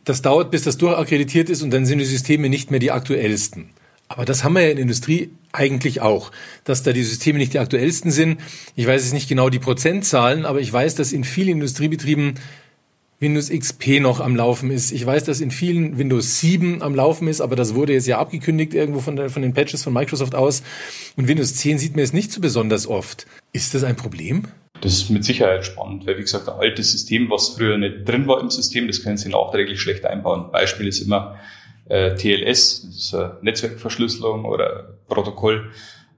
das 0.05 0.21
dauert, 0.21 0.51
bis 0.51 0.65
das 0.65 0.77
durchakkreditiert 0.77 1.49
ist 1.49 1.63
und 1.63 1.71
dann 1.71 1.87
sind 1.87 1.99
die 1.99 2.05
Systeme 2.05 2.51
nicht 2.51 2.71
mehr 2.71 2.79
die 2.79 2.91
aktuellsten. 2.91 3.71
Aber 4.15 4.25
das 4.25 4.45
haben 4.45 4.53
wir 4.53 4.63
ja 4.63 4.71
in 4.71 4.77
der 4.77 4.83
Industrie 4.83 5.31
eigentlich 5.53 6.01
auch, 6.01 6.31
dass 6.63 6.85
da 6.85 6.93
die 6.93 7.03
Systeme 7.03 7.39
nicht 7.39 7.53
die 7.53 7.59
aktuellsten 7.59 8.13
sind. 8.13 8.41
Ich 8.77 8.87
weiß 8.87 9.03
jetzt 9.03 9.13
nicht 9.13 9.29
genau 9.29 9.51
die 9.51 9.59
Prozentzahlen, 9.59 10.47
aber 10.47 10.61
ich 10.61 10.73
weiß, 10.73 10.95
dass 10.95 11.13
in 11.13 11.25
vielen 11.25 11.49
Industriebetrieben 11.49 12.35
Windows 13.19 13.51
XP 13.51 14.01
noch 14.01 14.21
am 14.21 14.37
Laufen 14.37 14.71
ist. 14.71 14.93
Ich 14.93 15.05
weiß, 15.05 15.25
dass 15.25 15.41
in 15.41 15.51
vielen 15.51 15.99
Windows 15.99 16.41
7 16.41 16.81
am 16.81 16.95
Laufen 16.95 17.27
ist, 17.27 17.41
aber 17.41 17.57
das 17.57 17.75
wurde 17.75 17.93
jetzt 17.93 18.07
ja 18.07 18.19
abgekündigt 18.19 18.73
irgendwo 18.73 19.01
von, 19.01 19.17
der, 19.17 19.31
von 19.31 19.43
den 19.43 19.53
Patches 19.53 19.83
von 19.83 19.93
Microsoft 19.93 20.37
aus. 20.37 20.63
Und 21.17 21.27
Windows 21.27 21.57
10 21.57 21.79
sieht 21.79 21.93
man 21.93 22.01
jetzt 22.01 22.15
nicht 22.15 22.31
so 22.31 22.41
besonders 22.41 22.87
oft. 22.87 23.27
Ist 23.53 23.75
das 23.75 23.83
ein 23.83 23.97
Problem? 23.97 24.45
Das 24.81 24.93
ist 24.93 25.11
mit 25.11 25.25
Sicherheit 25.25 25.65
spannend, 25.65 26.07
weil 26.07 26.19
wie 26.19 26.23
gesagt, 26.23 26.49
ein 26.49 26.57
altes 26.57 26.93
System, 26.93 27.31
was 27.31 27.51
früher 27.51 27.79
nicht 27.79 28.07
drin 28.07 28.29
war 28.29 28.41
im 28.41 28.51
System, 28.51 28.87
das 28.87 29.03
können 29.03 29.17
Sie 29.17 29.29
nachträglich 29.29 29.81
schlecht 29.81 30.05
einbauen. 30.05 30.53
Beispiel 30.53 30.87
ist 30.87 31.01
immer, 31.01 31.37
äh, 31.89 32.15
TLS, 32.15 32.87
das 32.87 32.97
ist 32.97 33.15
eine 33.15 33.39
Netzwerkverschlüsselung 33.43 34.45
oder 34.45 34.99
Protokoll. 35.09 35.71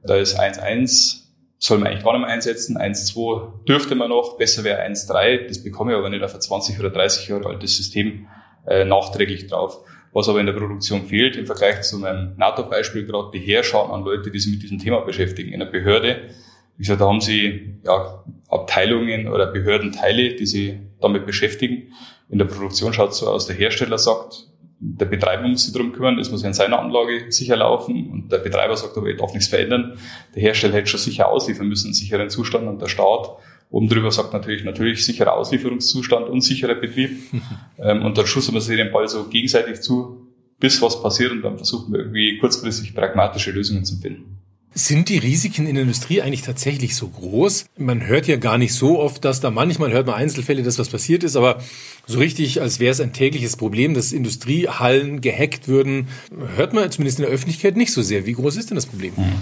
Da 0.03 0.17
ist 0.17 0.39
1.1, 0.39 1.23
soll 1.59 1.79
man 1.79 1.89
eigentlich 1.89 2.05
gar 2.05 2.13
nicht 2.13 2.23
mehr 2.27 2.31
einsetzen. 2.31 2.79
1.2 2.79 3.65
dürfte 3.65 3.95
man 3.95 4.11
noch, 4.11 4.37
besser 4.37 4.63
wäre 4.65 4.83
1.3. 4.83 5.49
Das 5.49 5.63
bekomme 5.63 5.93
ich 5.93 5.99
aber 5.99 6.11
nicht 6.11 6.23
auf 6.23 6.35
ein 6.35 6.41
20 6.41 6.79
oder 6.79 6.91
30 6.91 7.29
Jahre 7.29 7.47
altes 7.47 7.77
System 7.77 8.27
äh, 8.67 8.85
nachträglich 8.85 9.47
drauf. 9.47 9.81
Was 10.13 10.29
aber 10.29 10.41
in 10.41 10.47
der 10.47 10.55
Produktion 10.55 11.07
fehlt, 11.07 11.37
im 11.37 11.47
Vergleich 11.47 11.83
zu 11.83 11.99
meinem 11.99 12.37
NATO-Beispiel 12.37 13.05
gerade, 13.05 13.31
die 13.35 13.41
Heerschauen 13.41 13.91
an 13.91 14.03
Leute, 14.03 14.31
die 14.31 14.39
sich 14.39 14.53
mit 14.53 14.63
diesem 14.63 14.79
Thema 14.79 15.01
beschäftigen. 15.01 15.53
In 15.53 15.61
der 15.61 15.67
Behörde, 15.67 16.31
wie 16.77 16.83
gesagt, 16.83 17.01
da 17.01 17.07
haben 17.07 17.21
sie 17.21 17.81
ja, 17.85 18.25
Abteilungen 18.49 19.29
oder 19.29 19.47
Behördenteile, 19.47 20.35
die 20.35 20.47
sich 20.47 20.75
damit 21.01 21.27
beschäftigen. 21.27 21.93
In 22.31 22.39
der 22.39 22.47
Produktion 22.47 22.93
schaut 22.93 23.11
es 23.11 23.19
so 23.19 23.29
aus, 23.29 23.47
der 23.47 23.57
Hersteller 23.57 23.99
sagt, 23.99 24.49
der 24.79 25.07
Betreiber 25.07 25.49
muss 25.49 25.65
sich 25.65 25.73
darum 25.73 25.93
kümmern, 25.93 26.19
es 26.19 26.31
muss 26.31 26.43
ja 26.43 26.49
in 26.49 26.55
seiner 26.55 26.79
Anlage 26.79 27.31
sicher 27.31 27.57
laufen 27.57 28.11
und 28.11 28.31
der 28.31 28.39
Betreiber 28.39 28.77
sagt 28.77 28.97
aber, 28.97 29.07
ich 29.07 29.17
darf 29.17 29.33
nichts 29.33 29.49
verändern. 29.49 29.99
Der 30.35 30.43
Hersteller 30.43 30.75
hätte 30.75 30.89
schon 30.89 31.01
sicher 31.01 31.29
ausliefern 31.29 31.67
müssen, 31.67 31.95
sicheren 31.95 32.29
Zustand 32.29 32.69
und 32.69 32.81
der 32.81 32.89
Staat 32.89 33.31
oben 33.71 33.89
drüber 33.89 34.11
sagt 34.11 34.33
natürlich, 34.33 34.65
natürlich 34.65 35.05
sicherer 35.05 35.35
Auslieferungszustand 35.35 36.29
und 36.29 36.41
sicherer 36.43 36.75
Betrieb. 36.75 37.11
ähm, 37.79 38.05
und 38.05 38.17
dann 38.19 38.27
schussen 38.27 38.55
wir 38.55 38.61
sich 38.61 38.77
den 38.77 38.93
Ball 38.93 39.09
so 39.09 39.25
gegenseitig 39.25 39.81
zu, 39.81 40.29
bis 40.61 40.81
was 40.83 41.03
passiert 41.03 41.33
und 41.33 41.43
dann 41.43 41.57
versuchen 41.57 41.93
wir 41.93 42.01
irgendwie 42.01 42.39
kurzfristig 42.39 42.95
pragmatische 42.95 43.51
Lösungen 43.51 43.85
zu 43.85 43.97
finden. 43.97 44.36
Sind 44.79 45.09
die 45.09 45.17
Risiken 45.17 45.67
in 45.67 45.75
der 45.77 45.85
Industrie 45.85 46.21
eigentlich 46.21 46.43
tatsächlich 46.43 46.97
so 46.97 47.09
groß? 47.09 47.65
Man 47.79 48.07
hört 48.07 48.27
ja 48.27 48.37
gar 48.37 48.59
nicht 48.59 48.75
so 48.75 48.99
oft, 48.99 49.25
dass 49.25 49.41
da 49.41 49.51
manchmal 49.51 49.91
hört 49.91 50.07
man 50.07 50.17
Einzelfälle, 50.17 50.63
dass 50.63 50.79
was 50.79 50.91
passiert 50.91 51.25
ist, 51.25 51.35
aber 51.35 51.63
so 52.07 52.19
richtig, 52.19 52.61
als 52.61 52.79
wäre 52.79 52.93
es 52.93 53.01
ein 53.01 53.15
tägliches 53.15 53.57
Problem, 53.57 53.95
dass 53.95 54.13
Industriehallen 54.13 55.23
gehackt 55.23 55.67
würden, 55.67 56.09
hört 56.57 56.75
man 56.75 56.91
zumindest 56.91 57.19
in 57.19 57.25
der 57.25 57.33
Öffentlichkeit 57.33 57.75
nicht 57.75 57.91
so 57.91 58.03
sehr. 58.03 58.27
Wie 58.27 58.35
groß 58.35 58.59
ist 58.59 58.69
denn 58.69 58.75
das 58.75 58.85
Problem? 58.85 59.15
Mhm. 59.17 59.33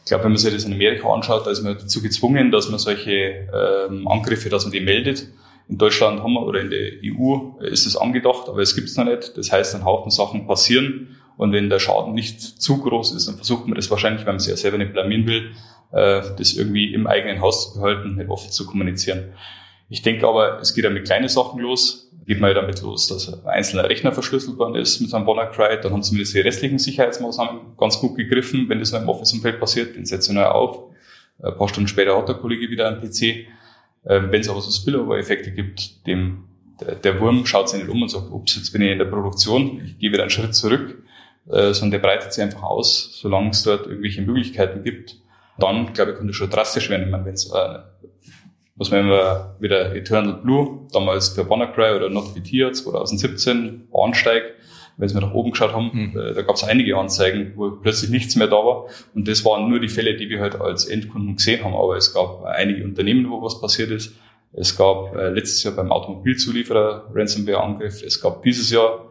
Ich 0.00 0.08
glaube, 0.10 0.24
wenn 0.24 0.32
man 0.32 0.38
sich 0.38 0.52
das 0.52 0.64
in 0.64 0.74
Amerika 0.74 1.08
anschaut, 1.08 1.46
da 1.46 1.50
ist 1.50 1.62
man 1.62 1.78
dazu 1.78 2.02
gezwungen, 2.02 2.52
dass 2.52 2.68
man 2.68 2.78
solche 2.78 3.48
ähm, 3.90 4.06
Angriffe, 4.06 4.50
dass 4.50 4.64
man 4.64 4.72
die 4.72 4.80
meldet. 4.80 5.28
In 5.70 5.78
Deutschland 5.78 6.22
haben 6.22 6.34
wir 6.34 6.42
oder 6.42 6.60
in 6.60 6.68
der 6.68 6.90
EU 7.02 7.58
ist 7.62 7.86
es 7.86 7.96
angedacht, 7.96 8.50
aber 8.50 8.60
es 8.60 8.74
gibt 8.74 8.90
es 8.90 8.98
noch 8.98 9.06
nicht. 9.06 9.34
Das 9.38 9.50
heißt, 9.50 9.76
ein 9.76 9.86
Haufen 9.86 10.10
Sachen 10.10 10.46
passieren 10.46 11.16
und 11.36 11.52
wenn 11.52 11.68
der 11.68 11.78
Schaden 11.78 12.14
nicht 12.14 12.40
zu 12.40 12.78
groß 12.78 13.12
ist, 13.12 13.28
dann 13.28 13.36
versucht 13.36 13.66
man 13.66 13.74
das 13.74 13.90
wahrscheinlich, 13.90 14.24
weil 14.24 14.34
man 14.34 14.40
sich 14.40 14.50
ja 14.50 14.56
selber 14.56 14.78
nicht 14.78 14.92
blamieren 14.92 15.26
will, 15.26 15.52
äh, 15.92 16.22
das 16.36 16.54
irgendwie 16.54 16.92
im 16.94 17.06
eigenen 17.06 17.40
Haus 17.40 17.72
zu 17.72 17.80
behalten, 17.80 18.16
nicht 18.16 18.30
offen 18.30 18.50
zu 18.50 18.66
kommunizieren. 18.66 19.32
Ich 19.88 20.02
denke 20.02 20.26
aber, 20.26 20.60
es 20.60 20.74
geht 20.74 20.84
ja 20.84 20.90
mit 20.90 21.04
kleinen 21.04 21.28
Sachen 21.28 21.60
los. 21.60 22.10
Geht 22.26 22.40
ja 22.40 22.54
damit 22.54 22.80
los, 22.80 23.06
dass 23.08 23.32
ein 23.32 23.46
einzelner 23.46 23.88
Rechner 23.88 24.12
verschlüsselt 24.12 24.56
worden 24.56 24.76
ist 24.76 24.98
mit 25.00 25.12
einem 25.12 25.26
WannaCry, 25.26 25.78
dann 25.82 25.92
haben 25.92 26.02
zumindest 26.02 26.34
die 26.34 26.40
restlichen 26.40 26.78
Sicherheitsmaßnahmen 26.78 27.76
ganz 27.76 27.98
gut 27.98 28.16
gegriffen, 28.16 28.66
wenn 28.70 28.78
das 28.78 28.92
noch 28.92 29.02
im 29.02 29.10
Office-Umfeld 29.10 29.60
passiert, 29.60 29.94
den 29.94 30.04
ich 30.04 30.28
neu 30.30 30.44
auf. 30.44 30.84
Ein 31.42 31.54
paar 31.58 31.68
Stunden 31.68 31.86
später 31.86 32.16
hat 32.16 32.28
der 32.28 32.36
Kollege 32.36 32.70
wieder 32.70 32.88
einen 32.88 33.00
PC. 33.00 33.22
Äh, 33.22 33.46
wenn 34.04 34.40
es 34.40 34.48
aber 34.48 34.62
so 34.62 34.70
Spillover-Effekte 34.70 35.50
gibt, 35.50 36.06
dem, 36.06 36.44
der 37.02 37.20
Wurm 37.20 37.44
schaut 37.44 37.68
sich 37.68 37.82
nicht 37.82 37.90
um 37.90 38.00
und 38.00 38.08
sagt, 38.08 38.30
ups, 38.30 38.56
jetzt 38.56 38.72
bin 38.72 38.80
ich 38.80 38.90
in 38.90 38.98
der 38.98 39.04
Produktion, 39.04 39.82
ich 39.84 39.98
gehe 39.98 40.10
wieder 40.10 40.22
einen 40.22 40.30
Schritt 40.30 40.54
zurück 40.54 41.03
äh, 41.50 41.72
sondern 41.72 41.90
der 41.92 41.98
breitet 42.08 42.32
sich 42.32 42.42
einfach 42.42 42.62
aus, 42.62 43.18
solange 43.20 43.50
es 43.50 43.62
dort 43.62 43.86
irgendwelche 43.86 44.22
Möglichkeiten 44.22 44.82
gibt. 44.82 45.16
Dann, 45.58 45.92
glaube 45.92 46.12
ich, 46.12 46.16
könnte 46.16 46.30
es 46.30 46.36
schon 46.36 46.50
drastisch 46.50 46.90
werden, 46.90 47.12
wenn 47.12 47.34
es 47.34 47.50
äh, 47.52 47.78
was 48.76 48.90
wenn 48.90 49.06
wir 49.06 49.54
wieder 49.60 49.94
Eternal 49.94 50.40
Blue, 50.42 50.88
damals 50.92 51.28
für 51.28 51.48
WannaCry 51.48 51.94
oder 51.94 52.10
Not 52.10 52.34
Here 52.44 52.72
2017, 52.72 53.88
Bahnsteig, 53.92 54.42
wenn 54.96 55.12
wir 55.12 55.20
nach 55.20 55.32
oben 55.32 55.52
geschaut 55.52 55.72
haben, 55.72 55.90
mhm. 55.92 56.18
äh, 56.18 56.34
da 56.34 56.42
gab 56.42 56.56
es 56.56 56.64
einige 56.64 56.96
Anzeigen, 56.96 57.52
wo 57.56 57.70
plötzlich 57.70 58.10
nichts 58.10 58.36
mehr 58.36 58.46
da 58.48 58.56
war. 58.56 58.86
Und 59.14 59.28
das 59.28 59.44
waren 59.44 59.68
nur 59.68 59.80
die 59.80 59.88
Fälle, 59.88 60.16
die 60.16 60.28
wir 60.28 60.40
halt 60.40 60.60
als 60.60 60.86
Endkunden 60.86 61.36
gesehen 61.36 61.64
haben. 61.64 61.74
Aber 61.74 61.96
es 61.96 62.14
gab 62.14 62.44
einige 62.44 62.84
Unternehmen, 62.84 63.28
wo 63.30 63.42
was 63.42 63.60
passiert 63.60 63.90
ist. 63.90 64.14
Es 64.52 64.76
gab 64.76 65.16
äh, 65.16 65.30
letztes 65.30 65.64
Jahr 65.64 65.74
beim 65.74 65.90
Automobilzulieferer 65.90 67.10
Ransomware-Angriff. 67.12 68.02
Es 68.04 68.20
gab 68.20 68.42
dieses 68.44 68.70
Jahr 68.70 69.08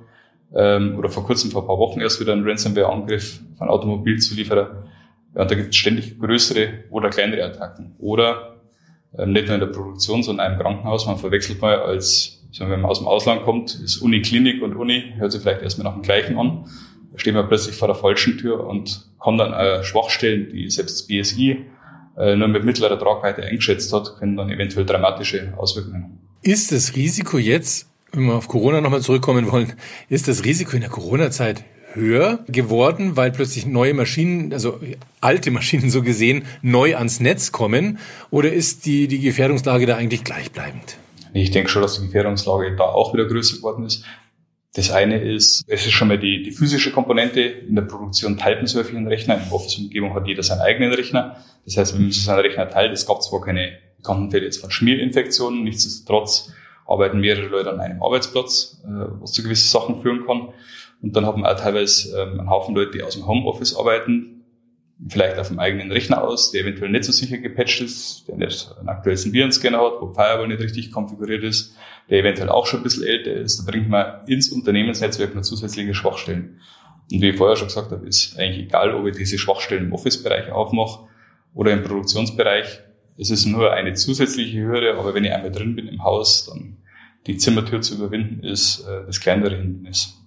Ähm, 0.55 0.97
oder 0.97 1.09
vor 1.09 1.25
kurzem, 1.25 1.51
vor 1.51 1.63
ein 1.63 1.67
paar 1.67 1.79
Wochen 1.79 1.99
erst 1.99 2.19
wieder 2.19 2.33
ein 2.33 2.43
Ransomware-Angriff 2.43 3.41
von 3.57 3.69
Automobilzulieferer. 3.69 4.83
Ja, 5.35 5.41
und 5.41 5.51
da 5.51 5.55
gibt 5.55 5.69
es 5.69 5.75
ständig 5.75 6.19
größere 6.19 6.85
oder 6.91 7.09
kleinere 7.09 7.43
Attacken. 7.43 7.95
Oder 7.97 8.57
ähm, 9.17 9.31
nicht 9.31 9.47
nur 9.47 9.55
in 9.55 9.61
der 9.61 9.67
Produktion, 9.67 10.23
sondern 10.23 10.45
in 10.45 10.51
einem 10.51 10.61
Krankenhaus. 10.61 11.05
Man 11.05 11.17
verwechselt 11.17 11.61
mal 11.61 11.79
als, 11.79 12.43
sagen 12.51 12.69
wir, 12.69 12.75
wenn 12.75 12.81
man 12.81 12.91
aus 12.91 12.99
dem 12.99 13.07
Ausland 13.07 13.43
kommt, 13.43 13.75
ist 13.75 13.97
Uniklinik 13.97 14.61
und 14.61 14.75
Uni, 14.75 15.13
hört 15.17 15.31
sich 15.31 15.41
vielleicht 15.41 15.61
erstmal 15.61 15.85
nach 15.85 15.93
dem 15.93 16.03
gleichen 16.03 16.37
an. 16.37 16.65
Da 17.11 17.19
steht 17.19 17.33
man 17.33 17.47
plötzlich 17.47 17.75
vor 17.75 17.87
der 17.87 17.95
falschen 17.95 18.37
Tür 18.37 18.65
und 18.65 19.07
kann 19.23 19.37
dann 19.37 19.53
äh, 19.53 19.83
Schwachstellen, 19.83 20.49
die 20.51 20.69
selbst 20.69 20.99
das 20.99 21.07
BSI 21.07 21.65
äh, 22.17 22.35
nur 22.35 22.47
mit 22.47 22.63
mittlerer 22.63 22.97
Tragweite 22.99 23.43
eingeschätzt 23.43 23.93
hat, 23.93 24.17
können 24.17 24.35
dann 24.35 24.49
eventuell 24.49 24.85
dramatische 24.85 25.53
Auswirkungen 25.57 26.03
haben. 26.03 26.19
Ist 26.41 26.71
das 26.71 26.95
Risiko 26.95 27.37
jetzt, 27.37 27.89
wenn 28.13 28.25
wir 28.25 28.35
auf 28.35 28.47
Corona 28.47 28.79
nochmal 28.79 29.01
zurückkommen 29.01 29.51
wollen, 29.51 29.73
ist 30.07 30.27
das 30.27 30.45
Risiko 30.45 30.75
in 30.75 30.81
der 30.81 30.89
Corona-Zeit 30.89 31.63
höher 31.93 32.39
geworden, 32.47 33.17
weil 33.17 33.31
plötzlich 33.31 33.65
neue 33.65 33.93
Maschinen, 33.93 34.53
also 34.53 34.79
alte 35.21 35.51
Maschinen 35.51 35.89
so 35.89 36.01
gesehen, 36.01 36.43
neu 36.61 36.95
ans 36.95 37.19
Netz 37.19 37.51
kommen? 37.51 37.99
Oder 38.31 38.53
ist 38.53 38.85
die, 38.85 39.07
die 39.07 39.19
Gefährdungslage 39.19 39.85
da 39.85 39.97
eigentlich 39.97 40.23
gleichbleibend? 40.23 40.97
Ich 41.33 41.51
denke 41.51 41.69
schon, 41.69 41.81
dass 41.81 41.99
die 41.99 42.05
Gefährdungslage 42.05 42.75
da 42.75 42.83
auch 42.83 43.13
wieder 43.13 43.25
größer 43.25 43.57
geworden 43.57 43.85
ist. 43.85 44.05
Das 44.75 44.91
eine 44.91 45.19
ist, 45.21 45.63
es 45.67 45.85
ist 45.85 45.91
schon 45.91 46.07
mal 46.07 46.17
die, 46.17 46.41
die 46.43 46.51
physische 46.51 46.91
Komponente. 46.91 47.41
In 47.41 47.75
der 47.75 47.83
Produktion 47.83 48.37
teilt 48.37 48.57
man 48.57 48.67
so 48.67 48.79
einen 48.79 49.07
Rechner. 49.07 49.35
In 49.35 49.43
der 49.43 49.53
Office-Umgebung 49.53 50.15
hat 50.15 50.27
jeder 50.27 50.41
seinen 50.41 50.61
eigenen 50.61 50.93
Rechner. 50.93 51.37
Das 51.65 51.77
heißt, 51.77 51.93
wenn 51.93 52.03
man 52.03 52.11
sich 52.11 52.23
seinen 52.23 52.39
Rechner 52.39 52.69
teilt, 52.69 52.91
es 52.91 53.05
gab 53.05 53.21
zwar 53.21 53.41
keine 53.41 53.77
bekannten 53.97 54.31
Fälle 54.31 54.45
jetzt 54.45 54.57
von 54.57 54.71
Schmierinfektionen, 54.71 55.63
nichtsdestotrotz 55.63 56.51
arbeiten 56.85 57.19
mehrere 57.19 57.47
Leute 57.47 57.71
an 57.71 57.79
einem 57.79 58.01
Arbeitsplatz, 58.01 58.81
äh, 58.83 58.87
was 59.21 59.31
zu 59.31 59.43
gewissen 59.43 59.69
Sachen 59.69 60.01
führen 60.01 60.25
kann. 60.25 60.49
Und 61.01 61.15
dann 61.15 61.25
haben 61.25 61.41
wir 61.41 61.51
auch 61.51 61.59
teilweise 61.59 62.17
ähm, 62.17 62.39
einen 62.39 62.49
Haufen 62.49 62.75
Leute, 62.75 62.91
die 62.91 63.03
aus 63.03 63.15
dem 63.15 63.27
Homeoffice 63.27 63.75
arbeiten, 63.75 64.45
vielleicht 65.09 65.37
auf 65.37 65.49
dem 65.49 65.59
eigenen 65.59 65.91
Rechner 65.91 66.23
aus, 66.23 66.51
der 66.51 66.61
eventuell 66.61 66.91
nicht 66.91 67.03
so 67.03 67.11
sicher 67.11 67.37
gepatcht 67.37 67.81
ist, 67.81 68.27
der 68.27 68.37
nicht 68.37 68.73
einen 68.79 68.89
aktuellen 68.89 69.33
Virenscanner 69.33 69.79
hat, 69.79 70.01
wo 70.01 70.13
Firewall 70.13 70.47
nicht 70.47 70.61
richtig 70.61 70.91
konfiguriert 70.91 71.43
ist, 71.43 71.75
der 72.09 72.19
eventuell 72.19 72.49
auch 72.49 72.65
schon 72.65 72.81
ein 72.81 72.83
bisschen 72.83 73.03
älter 73.03 73.33
ist. 73.33 73.59
Da 73.59 73.69
bringt 73.69 73.89
man 73.89 74.25
ins 74.27 74.49
Unternehmensnetzwerk 74.49 75.35
noch 75.35 75.41
zusätzliche 75.41 75.93
Schwachstellen. 75.93 76.59
Und 77.11 77.21
wie 77.21 77.29
ich 77.29 77.37
vorher 77.37 77.57
schon 77.57 77.67
gesagt 77.67 77.91
habe, 77.91 78.07
ist 78.07 78.39
eigentlich 78.39 78.65
egal, 78.65 78.93
ob 78.95 79.05
ich 79.07 79.15
diese 79.15 79.37
Schwachstellen 79.37 79.85
im 79.85 79.93
Office-Bereich 79.93 80.51
aufmache 80.51 81.07
oder 81.53 81.71
im 81.71 81.83
Produktionsbereich. 81.83 82.79
Es 83.17 83.29
ist 83.29 83.45
nur 83.45 83.71
eine 83.71 83.93
zusätzliche 83.93 84.61
Hürde, 84.61 84.95
aber 84.97 85.13
wenn 85.13 85.23
ich 85.23 85.31
einmal 85.31 85.51
drin 85.51 85.75
bin 85.75 85.87
im 85.87 86.03
Haus, 86.03 86.47
dann 86.47 86.77
die 87.27 87.37
Zimmertür 87.37 87.81
zu 87.81 87.95
überwinden, 87.95 88.43
ist 88.43 88.85
äh, 88.87 89.05
das 89.05 89.19
kleinere 89.19 89.55
Hindernis. 89.55 90.17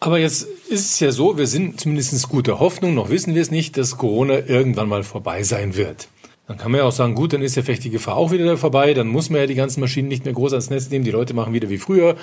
Aber 0.00 0.18
jetzt 0.18 0.44
ist 0.68 0.92
es 0.92 1.00
ja 1.00 1.10
so, 1.10 1.38
wir 1.38 1.48
sind 1.48 1.80
zumindest 1.80 2.28
guter 2.28 2.60
Hoffnung, 2.60 2.94
noch 2.94 3.10
wissen 3.10 3.34
wir 3.34 3.42
es 3.42 3.50
nicht, 3.50 3.76
dass 3.76 3.98
Corona 3.98 4.46
irgendwann 4.46 4.88
mal 4.88 5.02
vorbei 5.02 5.42
sein 5.42 5.76
wird. 5.76 6.08
Dann 6.46 6.56
kann 6.56 6.70
man 6.70 6.78
ja 6.78 6.86
auch 6.86 6.92
sagen, 6.92 7.14
gut, 7.14 7.34
dann 7.34 7.42
ist 7.42 7.56
ja 7.56 7.62
vielleicht 7.62 7.84
die 7.84 7.90
Gefahr 7.90 8.16
auch 8.16 8.30
wieder 8.30 8.56
vorbei, 8.56 8.94
dann 8.94 9.08
muss 9.08 9.28
man 9.28 9.40
ja 9.40 9.46
die 9.46 9.54
ganzen 9.54 9.80
Maschinen 9.80 10.08
nicht 10.08 10.24
mehr 10.24 10.32
groß 10.32 10.52
ans 10.52 10.70
Netz 10.70 10.88
nehmen, 10.88 11.04
die 11.04 11.10
Leute 11.10 11.34
machen 11.34 11.52
wieder 11.52 11.68
wie 11.68 11.76
früher. 11.76 12.16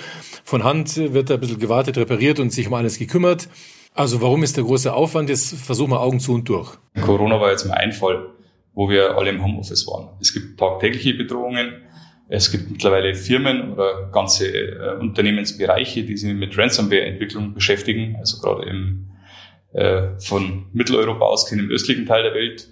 Von 0.43 0.63
Hand 0.63 0.95
wird 0.97 1.29
da 1.29 1.35
ein 1.35 1.39
bisschen 1.41 1.59
gewartet, 1.59 1.97
repariert 1.97 2.39
und 2.39 2.51
sich 2.51 2.67
um 2.67 2.73
alles 2.73 2.97
gekümmert. 2.97 3.49
Also 3.93 4.21
warum 4.21 4.41
ist 4.41 4.57
der 4.57 4.63
große 4.63 4.91
Aufwand? 4.93 5.29
Jetzt 5.29 5.53
versuchen 5.55 5.91
wir 5.91 6.01
Augen 6.01 6.19
zu 6.19 6.33
und 6.33 6.49
durch. 6.49 6.75
Corona 7.01 7.39
war 7.39 7.51
jetzt 7.51 7.65
mal 7.65 7.75
ein 7.75 7.91
Fall, 7.91 8.25
wo 8.75 8.89
wir 8.89 9.17
alle 9.17 9.29
im 9.29 9.43
Homeoffice 9.43 9.87
waren. 9.87 10.09
Es 10.21 10.33
gibt 10.33 10.59
tagtägliche 10.59 11.13
Bedrohungen. 11.13 11.81
Es 12.27 12.51
gibt 12.51 12.69
mittlerweile 12.69 13.15
Firmen 13.15 13.73
oder 13.73 14.09
ganze 14.11 14.47
äh, 14.47 14.97
Unternehmensbereiche, 14.99 16.03
die 16.03 16.17
sich 16.17 16.33
mit 16.33 16.57
Ransomware-Entwicklung 16.57 17.53
beschäftigen. 17.53 18.15
Also 18.19 18.41
gerade 18.41 18.69
im, 18.69 19.07
äh, 19.73 20.19
von 20.19 20.65
Mitteleuropa 20.73 21.25
ausgehend 21.25 21.63
im 21.63 21.69
östlichen 21.71 22.05
Teil 22.05 22.23
der 22.23 22.33
Welt 22.33 22.67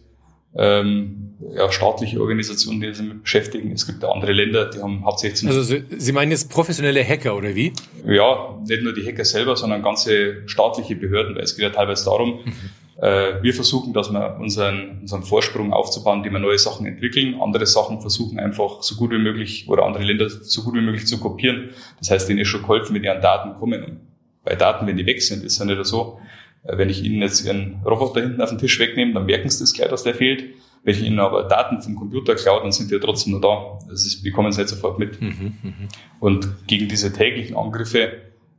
ähm, 0.56 1.36
ja, 1.56 1.72
staatliche 1.72 2.20
Organisationen, 2.20 2.82
die 2.82 2.88
sich 2.88 2.98
damit 2.98 3.24
beschäftigen. 3.24 3.72
Es 3.72 3.86
gibt 3.86 4.04
andere 4.04 4.34
Länder, 4.34 4.70
die 4.70 4.82
haben 4.82 5.06
hauptsächlich... 5.06 5.50
Also 5.50 5.78
Sie 5.90 6.12
meinen 6.12 6.32
jetzt 6.32 6.50
professionelle 6.50 7.04
Hacker 7.04 7.36
oder 7.36 7.56
wie? 7.56 7.74
Ja, 8.06 8.60
nicht 8.66 8.84
nur 8.84 8.94
die 8.94 9.06
Hacker 9.06 9.26
selber, 9.26 9.56
sondern 9.56 9.84
ganze 9.84 10.48
staatliche 10.48 10.96
Behörden, 10.96 11.36
weil 11.36 11.44
es 11.44 11.56
geht 11.56 11.64
ja 11.64 11.70
teilweise 11.70 12.06
darum, 12.06 12.42
mhm. 12.46 12.54
Wir 12.96 13.54
versuchen, 13.54 13.92
dass 13.94 14.12
wir 14.12 14.38
unseren, 14.40 15.00
unseren 15.02 15.24
Vorsprung 15.24 15.74
aufzubauen, 15.74 16.20
indem 16.20 16.34
wir 16.34 16.40
neue 16.40 16.60
Sachen 16.60 16.86
entwickeln. 16.86 17.42
Andere 17.42 17.66
Sachen 17.66 18.02
versuchen 18.02 18.40
einfach 18.40 18.84
so 18.84 18.96
gut 18.96 19.12
wie 19.12 19.18
möglich 19.18 19.68
oder 19.68 19.84
andere 19.84 20.04
Länder 20.04 20.30
so 20.30 20.62
gut 20.62 20.76
wie 20.76 20.82
möglich 20.82 21.08
zu 21.08 21.20
kopieren. 21.20 21.72
Das 21.98 22.12
heißt, 22.12 22.30
denen 22.30 22.40
ist 22.40 22.50
schon 22.50 22.62
geholfen, 22.62 22.94
wenn 22.94 23.02
die 23.02 23.10
an 23.10 23.22
Daten 23.22 23.56
kommen. 23.60 23.84
Und 23.84 24.00
bei 24.44 24.56
Daten, 24.56 24.86
wenn 24.86 24.98
die 24.98 25.06
weg 25.06 25.22
sind, 25.22 25.44
ist 25.44 25.58
ja 25.58 25.66
nicht 25.66 25.84
so, 25.86 26.20
äh, 26.64 26.78
wenn 26.78 26.90
ich 26.90 27.04
Ihnen 27.04 27.22
jetzt 27.22 27.46
Ihren 27.46 27.82
Roboter 27.86 28.22
hinten 28.22 28.42
auf 28.42 28.50
den 28.50 28.58
Tisch 28.58 28.80
wegnehme, 28.80 29.14
dann 29.14 29.26
merken 29.26 29.50
Sie 29.50 29.60
das 29.60 29.74
gleich, 29.74 29.90
dass 29.90 30.04
der 30.04 30.16
fehlt. 30.16 30.44
Wenn 30.84 30.96
ich 30.96 31.04
Ihnen 31.04 31.20
aber 31.20 31.44
Daten 31.44 31.82
vom 31.82 31.96
Computer 31.96 32.36
klaue, 32.36 32.62
dann 32.62 32.72
sind 32.72 32.92
die 32.92 32.96
ja 32.96 33.02
trotzdem 33.02 33.34
noch 33.34 33.42
da. 33.42 33.80
Das 33.90 34.06
ist, 34.06 34.22
bekommen 34.22 34.52
Sie 34.52 34.62
nicht 34.62 34.70
sofort 34.70 35.00
mit. 35.00 35.22
Mhm, 35.22 35.58
mh. 35.64 35.74
Und 36.20 36.68
gegen 36.68 36.90
diese 36.90 37.14
täglichen 37.14 37.56
Angriffe, 37.56 38.12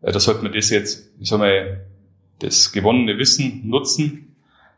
äh, 0.03 0.13
da 0.13 0.19
sollte 0.19 0.43
man 0.43 0.53
das 0.53 0.71
jetzt, 0.71 1.13
ich 1.21 1.29
sag 1.29 1.39
mal, 1.39 1.85
das 2.41 2.73
gewonnene 2.73 3.19
Wissen 3.19 3.69
nutzen, 3.69 4.37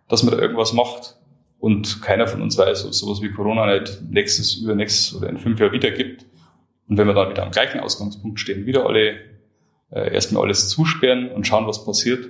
dass 0.08 0.22
man 0.22 0.34
da 0.34 0.40
irgendwas 0.40 0.72
macht. 0.72 1.16
Und 1.58 2.02
keiner 2.02 2.26
von 2.28 2.42
uns 2.42 2.58
weiß, 2.58 2.84
ob 2.84 2.94
sowas 2.94 3.22
wie 3.22 3.32
Corona 3.32 3.78
nicht 3.78 4.02
nächstes, 4.10 4.56
übernächstes 4.56 5.16
oder 5.16 5.30
in 5.30 5.38
fünf 5.38 5.58
Jahren 5.58 5.72
wieder 5.72 5.90
gibt. 5.90 6.26
Und 6.88 6.98
wenn 6.98 7.06
wir 7.06 7.14
dann 7.14 7.30
wieder 7.30 7.42
am 7.42 7.50
gleichen 7.50 7.80
Ausgangspunkt 7.80 8.38
stehen, 8.38 8.66
wieder 8.66 8.86
alle 8.86 9.16
äh, 9.90 10.12
erstmal 10.12 10.44
alles 10.44 10.68
zusperren 10.68 11.30
und 11.30 11.46
schauen, 11.46 11.66
was 11.66 11.84
passiert, 11.84 12.26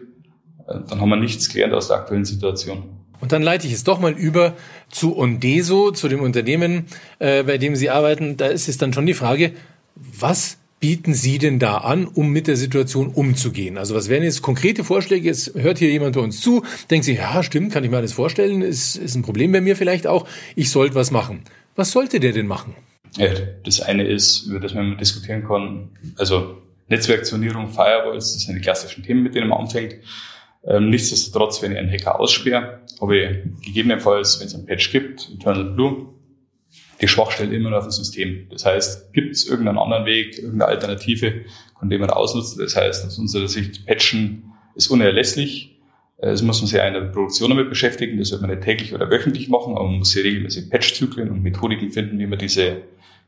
äh, 0.67 0.79
dann 0.89 1.01
haben 1.01 1.09
wir 1.09 1.17
nichts 1.17 1.49
gelernt 1.49 1.75
aus 1.75 1.89
der 1.89 1.99
aktuellen 1.99 2.25
Situation. 2.25 2.85
Und 3.21 3.33
dann 3.33 3.43
leite 3.43 3.67
ich 3.67 3.73
es 3.73 3.85
doch 3.85 3.99
mal 3.99 4.13
über 4.13 4.55
zu 4.91 5.19
Ondeso, 5.19 5.91
zu 5.91 6.09
dem 6.09 6.21
Unternehmen, 6.21 6.87
äh, 7.19 7.43
bei 7.43 7.59
dem 7.59 7.75
Sie 7.75 7.91
arbeiten. 7.91 8.37
Da 8.37 8.47
ist 8.47 8.69
es 8.69 8.79
dann 8.79 8.93
schon 8.93 9.07
die 9.07 9.15
Frage, 9.15 9.53
was 9.95 10.59
bieten 10.81 11.15
Sie 11.15 11.39
denn 11.39 11.59
da 11.59 11.79
an, 11.79 12.07
um 12.07 12.31
mit 12.31 12.47
der 12.47 12.57
Situation 12.57 13.09
umzugehen? 13.09 13.79
Also 13.79 13.95
was 13.95 14.09
wären 14.09 14.23
jetzt 14.23 14.43
konkrete 14.43 14.85
Vorschläge? 14.85 15.27
Jetzt 15.27 15.55
hört 15.55 15.79
hier 15.79 15.91
jemand 15.91 16.15
bei 16.15 16.21
uns 16.21 16.41
zu, 16.41 16.65
denkt 16.91 17.07
sich, 17.07 17.19
ja, 17.19 17.43
stimmt, 17.43 17.73
kann 17.73 17.85
ich 17.85 17.91
mir 17.91 17.97
alles 17.97 18.13
vorstellen, 18.13 18.63
ist, 18.63 18.97
ist 18.97 19.15
ein 19.15 19.23
Problem 19.23 19.53
bei 19.53 19.61
mir 19.61 19.77
vielleicht 19.77 20.07
auch, 20.07 20.27
ich 20.55 20.71
sollte 20.71 20.95
was 20.95 21.11
machen. 21.11 21.43
Was 21.75 21.93
sollte 21.93 22.21
der 22.21 22.33
denn 22.33 22.47
machen? 22.47 22.75
Ja, 23.17 23.29
das 23.65 23.81
eine 23.81 24.07
ist, 24.07 24.47
über 24.47 24.61
das 24.61 24.75
man 24.75 24.99
diskutieren 24.99 25.47
kann, 25.47 25.91
also 26.17 26.59
Netzwerkzonierung, 26.89 27.69
Firewalls, 27.69 28.35
das 28.35 28.43
sind 28.43 28.57
die 28.57 28.61
klassischen 28.61 29.03
Themen, 29.03 29.23
mit 29.23 29.35
denen 29.35 29.49
man 29.49 29.61
anfängt. 29.61 29.97
Ähm, 30.67 30.91
nichtsdestotrotz, 30.91 31.63
wenn 31.63 31.73
ich 31.73 31.79
einen 31.79 31.91
Hacker 31.91 32.21
aussperre, 32.21 32.81
habe 33.01 33.17
ich 33.17 33.65
gegebenenfalls, 33.65 34.41
wenn 34.41 34.47
es 34.47 34.55
einen 34.55 34.67
Patch 34.67 34.91
gibt, 34.93 35.29
Internal 35.31 35.65
Blue, 35.65 36.09
die 37.01 37.09
Schwachstelle 37.09 37.55
immer 37.55 37.71
noch 37.71 37.79
auf 37.79 37.85
dem 37.85 37.93
System. 37.93 38.47
Das 38.51 38.65
heißt, 38.65 39.13
gibt 39.13 39.33
es 39.33 39.47
irgendeinen 39.47 39.79
anderen 39.79 40.07
Weg, 40.07 40.39
irgendeine 40.39 40.67
Alternative, 40.67 41.45
von 41.79 41.91
dem 41.91 42.01
man 42.01 42.11
ausnutzen? 42.11 42.61
Das 42.63 42.77
heißt, 42.77 43.07
aus 43.07 43.19
unserer 43.19 43.49
Sicht, 43.49 43.87
Patchen 43.87 44.53
ist 44.75 44.89
unerlässlich. 44.89 45.79
Äh, 46.19 46.29
das 46.29 46.43
muss 46.43 46.61
man 46.61 46.69
sich 46.69 46.81
in 46.81 47.13
Produktion 47.13 47.51
damit 47.51 47.69
beschäftigen. 47.69 48.19
Das 48.19 48.31
wird 48.31 48.41
man 48.41 48.51
nicht 48.51 48.63
täglich 48.63 48.95
oder 48.95 49.11
wöchentlich 49.11 49.49
machen, 49.49 49.75
aber 49.75 49.85
man 49.85 49.99
muss 49.99 50.13
hier 50.13 50.25
regelmäßig 50.25 50.71
Patchzyklen 50.71 51.31
und 51.31 51.43
Methodiken 51.43 51.91
finden, 51.91 52.19
wie 52.19 52.27
man 52.27 52.39
diese 52.39 52.83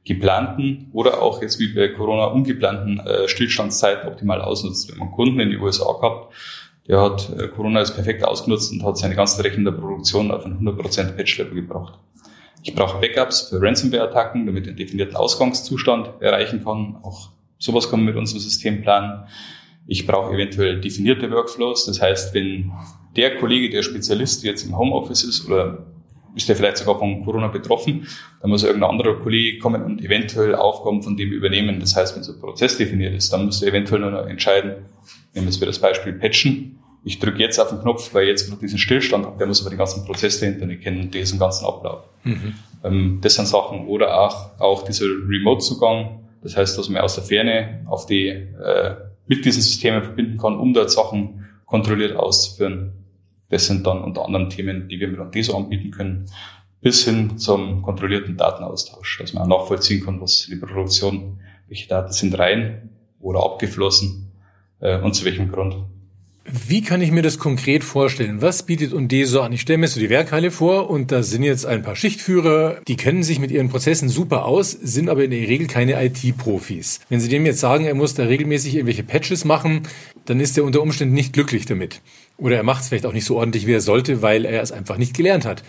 geplanten 0.04 0.88
oder 0.92 1.22
auch 1.22 1.42
jetzt 1.42 1.58
wie 1.58 1.74
bei 1.74 1.88
Corona 1.88 2.26
ungeplanten 2.26 3.00
äh, 3.00 3.28
Stillstandszeiten 3.28 4.08
optimal 4.08 4.40
ausnutzt. 4.40 4.90
Wenn 4.90 4.98
man 4.98 5.12
Kunden 5.12 5.38
in 5.40 5.50
die 5.50 5.58
USA 5.58 5.92
gehabt, 5.92 6.34
der 6.86 7.00
hat 7.00 7.30
äh, 7.38 7.48
Corona 7.48 7.80
als 7.80 7.94
perfekt 7.94 8.24
ausgenutzt 8.24 8.72
und 8.72 8.82
hat 8.82 8.96
seine 8.96 9.14
ganzen 9.14 9.42
Rechen 9.42 9.64
der 9.64 9.72
Produktion 9.72 10.30
auf 10.30 10.46
ein 10.46 10.58
100% 10.58 11.12
Patch-Level 11.12 11.54
gebracht. 11.54 11.98
Ich 12.62 12.74
brauche 12.74 13.00
Backups 13.00 13.42
für 13.48 13.60
Ransomware-Attacken, 13.62 14.46
damit 14.46 14.64
ich 14.64 14.68
einen 14.68 14.76
definierten 14.76 15.16
Ausgangszustand 15.16 16.20
erreichen 16.20 16.64
kann. 16.64 16.96
Auch 17.02 17.30
sowas 17.58 17.88
kann 17.88 18.00
man 18.00 18.06
mit 18.06 18.16
unserem 18.16 18.40
System 18.40 18.82
planen. 18.82 19.24
Ich 19.86 20.06
brauche 20.06 20.34
eventuell 20.34 20.80
definierte 20.80 21.30
Workflows. 21.30 21.86
Das 21.86 22.00
heißt, 22.00 22.34
wenn 22.34 22.72
der 23.16 23.36
Kollege, 23.36 23.70
der 23.70 23.82
Spezialist 23.82 24.44
jetzt 24.44 24.64
im 24.64 24.76
Homeoffice 24.76 25.24
ist 25.24 25.46
oder 25.46 25.86
ist 26.34 26.48
der 26.48 26.56
vielleicht 26.56 26.76
sogar 26.76 26.98
von 26.98 27.24
Corona 27.24 27.48
betroffen, 27.48 28.06
dann 28.40 28.50
muss 28.50 28.62
irgendein 28.62 28.90
anderer 28.90 29.14
Kollege 29.16 29.58
kommen 29.58 29.82
und 29.82 30.04
eventuell 30.04 30.54
Aufgaben 30.54 31.02
von 31.02 31.16
dem 31.16 31.32
übernehmen. 31.32 31.80
Das 31.80 31.96
heißt, 31.96 32.14
wenn 32.16 32.22
so 32.22 32.32
ein 32.32 32.40
Prozess 32.40 32.76
definiert 32.76 33.14
ist, 33.14 33.32
dann 33.32 33.46
muss 33.46 33.62
er 33.62 33.68
eventuell 33.68 34.00
nur 34.00 34.10
noch 34.10 34.26
entscheiden, 34.26 34.86
nehmen 35.34 35.48
wir 35.58 35.66
das 35.66 35.78
Beispiel 35.78 36.12
Patchen, 36.12 36.77
ich 37.08 37.18
drücke 37.20 37.38
jetzt 37.38 37.58
auf 37.58 37.70
den 37.70 37.80
Knopf, 37.80 38.12
weil 38.12 38.24
ich 38.24 38.28
jetzt 38.28 38.48
gerade 38.48 38.60
diesen 38.60 38.78
Stillstand 38.78 39.24
habe, 39.24 39.38
der 39.38 39.46
muss 39.46 39.62
aber 39.62 39.70
den 39.70 39.78
ganzen 39.78 40.04
Prozess 40.04 40.40
dahinter 40.40 40.66
nicht 40.66 40.82
kennen, 40.82 41.10
diesen 41.10 41.38
ganzen 41.38 41.64
Ablauf. 41.64 42.04
Mhm. 42.24 42.54
Ähm, 42.84 43.18
das 43.22 43.34
sind 43.36 43.48
Sachen. 43.48 43.86
Oder 43.86 44.20
auch, 44.20 44.60
auch 44.60 44.84
dieser 44.84 45.06
Remote-Zugang, 45.06 46.20
das 46.42 46.56
heißt, 46.58 46.76
dass 46.76 46.90
man 46.90 47.00
aus 47.00 47.14
der 47.14 47.24
Ferne 47.24 47.86
auf 47.86 48.04
die, 48.04 48.28
äh, 48.28 48.96
mit 49.26 49.42
diesen 49.42 49.62
Systemen 49.62 50.02
verbinden 50.02 50.36
kann, 50.36 50.58
um 50.58 50.74
dort 50.74 50.90
Sachen 50.90 51.46
kontrolliert 51.64 52.14
auszuführen. 52.14 52.92
Das 53.48 53.66
sind 53.66 53.86
dann 53.86 54.04
unter 54.04 54.26
anderem 54.26 54.50
Themen, 54.50 54.88
die 54.88 55.00
wir 55.00 55.08
mit 55.08 55.18
Andeso 55.18 55.56
anbieten 55.56 55.90
können, 55.90 56.26
bis 56.82 57.06
hin 57.06 57.38
zum 57.38 57.80
kontrollierten 57.80 58.36
Datenaustausch, 58.36 59.18
dass 59.18 59.32
man 59.32 59.44
auch 59.44 59.60
nachvollziehen 59.60 60.04
kann, 60.04 60.20
was 60.20 60.46
die 60.50 60.56
Produktion, 60.56 61.40
welche 61.68 61.88
Daten 61.88 62.12
sind 62.12 62.38
rein 62.38 62.90
oder 63.18 63.42
abgeflossen 63.42 64.30
äh, 64.80 65.00
und 65.00 65.14
zu 65.14 65.24
welchem 65.24 65.50
Grund. 65.50 65.74
Wie 66.50 66.80
kann 66.80 67.02
ich 67.02 67.10
mir 67.10 67.20
das 67.20 67.38
konkret 67.38 67.84
vorstellen? 67.84 68.40
Was 68.40 68.62
bietet 68.62 68.94
Undeso 68.94 69.42
an? 69.42 69.52
Ich 69.52 69.60
stelle 69.60 69.76
mir 69.76 69.88
so 69.88 70.00
die 70.00 70.08
Werkhalle 70.08 70.50
vor 70.50 70.88
und 70.88 71.12
da 71.12 71.22
sind 71.22 71.42
jetzt 71.42 71.66
ein 71.66 71.82
paar 71.82 71.94
Schichtführer, 71.94 72.80
die 72.88 72.96
kennen 72.96 73.22
sich 73.22 73.38
mit 73.38 73.50
ihren 73.50 73.68
Prozessen 73.68 74.08
super 74.08 74.46
aus, 74.46 74.70
sind 74.70 75.10
aber 75.10 75.24
in 75.24 75.30
der 75.30 75.40
Regel 75.40 75.66
keine 75.66 76.02
IT-Profis. 76.02 77.00
Wenn 77.10 77.20
Sie 77.20 77.28
dem 77.28 77.44
jetzt 77.44 77.60
sagen, 77.60 77.84
er 77.84 77.94
muss 77.94 78.14
da 78.14 78.24
regelmäßig 78.24 78.76
irgendwelche 78.76 79.02
Patches 79.02 79.44
machen, 79.44 79.82
dann 80.24 80.40
ist 80.40 80.56
er 80.56 80.64
unter 80.64 80.80
Umständen 80.80 81.14
nicht 81.14 81.34
glücklich 81.34 81.66
damit. 81.66 82.00
Oder 82.38 82.56
er 82.56 82.62
macht 82.62 82.82
es 82.82 82.88
vielleicht 82.88 83.04
auch 83.04 83.12
nicht 83.12 83.26
so 83.26 83.36
ordentlich, 83.36 83.66
wie 83.66 83.74
er 83.74 83.82
sollte, 83.82 84.22
weil 84.22 84.46
er 84.46 84.62
es 84.62 84.72
einfach 84.72 84.96
nicht 84.96 85.14
gelernt 85.14 85.44
hat. 85.44 85.62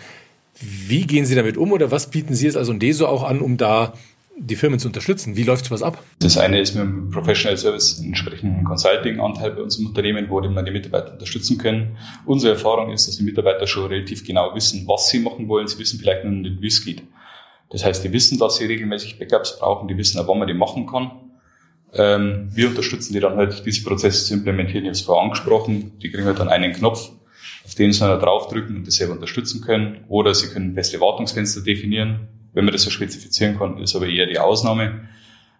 Wie 0.58 1.06
gehen 1.06 1.26
Sie 1.26 1.34
damit 1.34 1.58
um 1.58 1.72
oder 1.72 1.90
was 1.90 2.10
bieten 2.10 2.34
Sie 2.34 2.46
jetzt 2.46 2.56
als 2.56 2.70
Undeso 2.70 3.06
auch 3.06 3.24
an, 3.24 3.40
um 3.40 3.58
da 3.58 3.92
die 4.36 4.56
Firmen 4.56 4.78
zu 4.78 4.88
unterstützen? 4.88 5.36
Wie 5.36 5.42
läuft 5.42 5.66
sowas 5.66 5.82
ab? 5.82 6.02
Das 6.20 6.38
eine 6.38 6.60
ist 6.60 6.74
mit 6.74 6.84
dem 6.84 7.10
Professional 7.10 7.56
Service 7.56 8.00
entsprechenden 8.00 8.64
Consulting-Anteil 8.64 9.52
bei 9.52 9.62
uns 9.62 9.78
im 9.78 9.86
Unternehmen, 9.86 10.26
wo 10.28 10.40
wir 10.40 10.62
die 10.62 10.70
Mitarbeiter 10.70 11.12
unterstützen 11.12 11.58
können. 11.58 11.96
Unsere 12.24 12.54
Erfahrung 12.54 12.92
ist, 12.92 13.06
dass 13.06 13.16
die 13.16 13.24
Mitarbeiter 13.24 13.66
schon 13.66 13.86
relativ 13.86 14.24
genau 14.24 14.54
wissen, 14.54 14.86
was 14.86 15.08
sie 15.08 15.20
machen 15.20 15.48
wollen. 15.48 15.66
Sie 15.66 15.78
wissen 15.78 15.98
vielleicht 15.98 16.24
nur 16.24 16.32
nicht, 16.32 16.60
wie 16.60 16.68
es 16.68 16.84
geht. 16.84 17.02
Das 17.70 17.84
heißt, 17.84 18.02
die 18.04 18.12
wissen, 18.12 18.38
dass 18.38 18.56
sie 18.56 18.64
regelmäßig 18.64 19.18
Backups 19.18 19.58
brauchen, 19.58 19.88
die 19.88 19.96
wissen 19.96 20.18
auch, 20.18 20.26
wann 20.26 20.38
man 20.38 20.48
die 20.48 20.54
machen 20.54 20.86
kann. 20.86 21.12
Ähm, 21.92 22.48
wir 22.52 22.68
unterstützen 22.68 23.12
die 23.12 23.20
dann 23.20 23.36
halt, 23.36 23.64
diese 23.66 23.84
Prozesse 23.84 24.24
zu 24.24 24.34
implementieren, 24.34 24.84
jetzt 24.84 25.02
vorher 25.02 25.24
angesprochen. 25.24 25.98
Die 26.00 26.10
kriegen 26.10 26.24
halt 26.24 26.38
dann 26.38 26.48
einen 26.48 26.72
Knopf, 26.72 27.10
auf 27.64 27.74
den 27.74 27.92
sie 27.92 28.00
dann 28.00 28.20
draufdrücken 28.20 28.76
und 28.76 28.86
das 28.86 28.96
selber 28.96 29.14
unterstützen 29.14 29.60
können. 29.60 30.04
Oder 30.08 30.34
sie 30.34 30.48
können 30.48 30.74
feste 30.74 31.00
Wartungsfenster 31.00 31.62
definieren, 31.62 32.28
wenn 32.52 32.64
man 32.64 32.72
das 32.72 32.82
so 32.82 32.90
spezifizieren 32.90 33.58
kann, 33.58 33.78
ist 33.78 33.94
aber 33.94 34.06
eher 34.06 34.26
die 34.26 34.38
Ausnahme. 34.38 35.08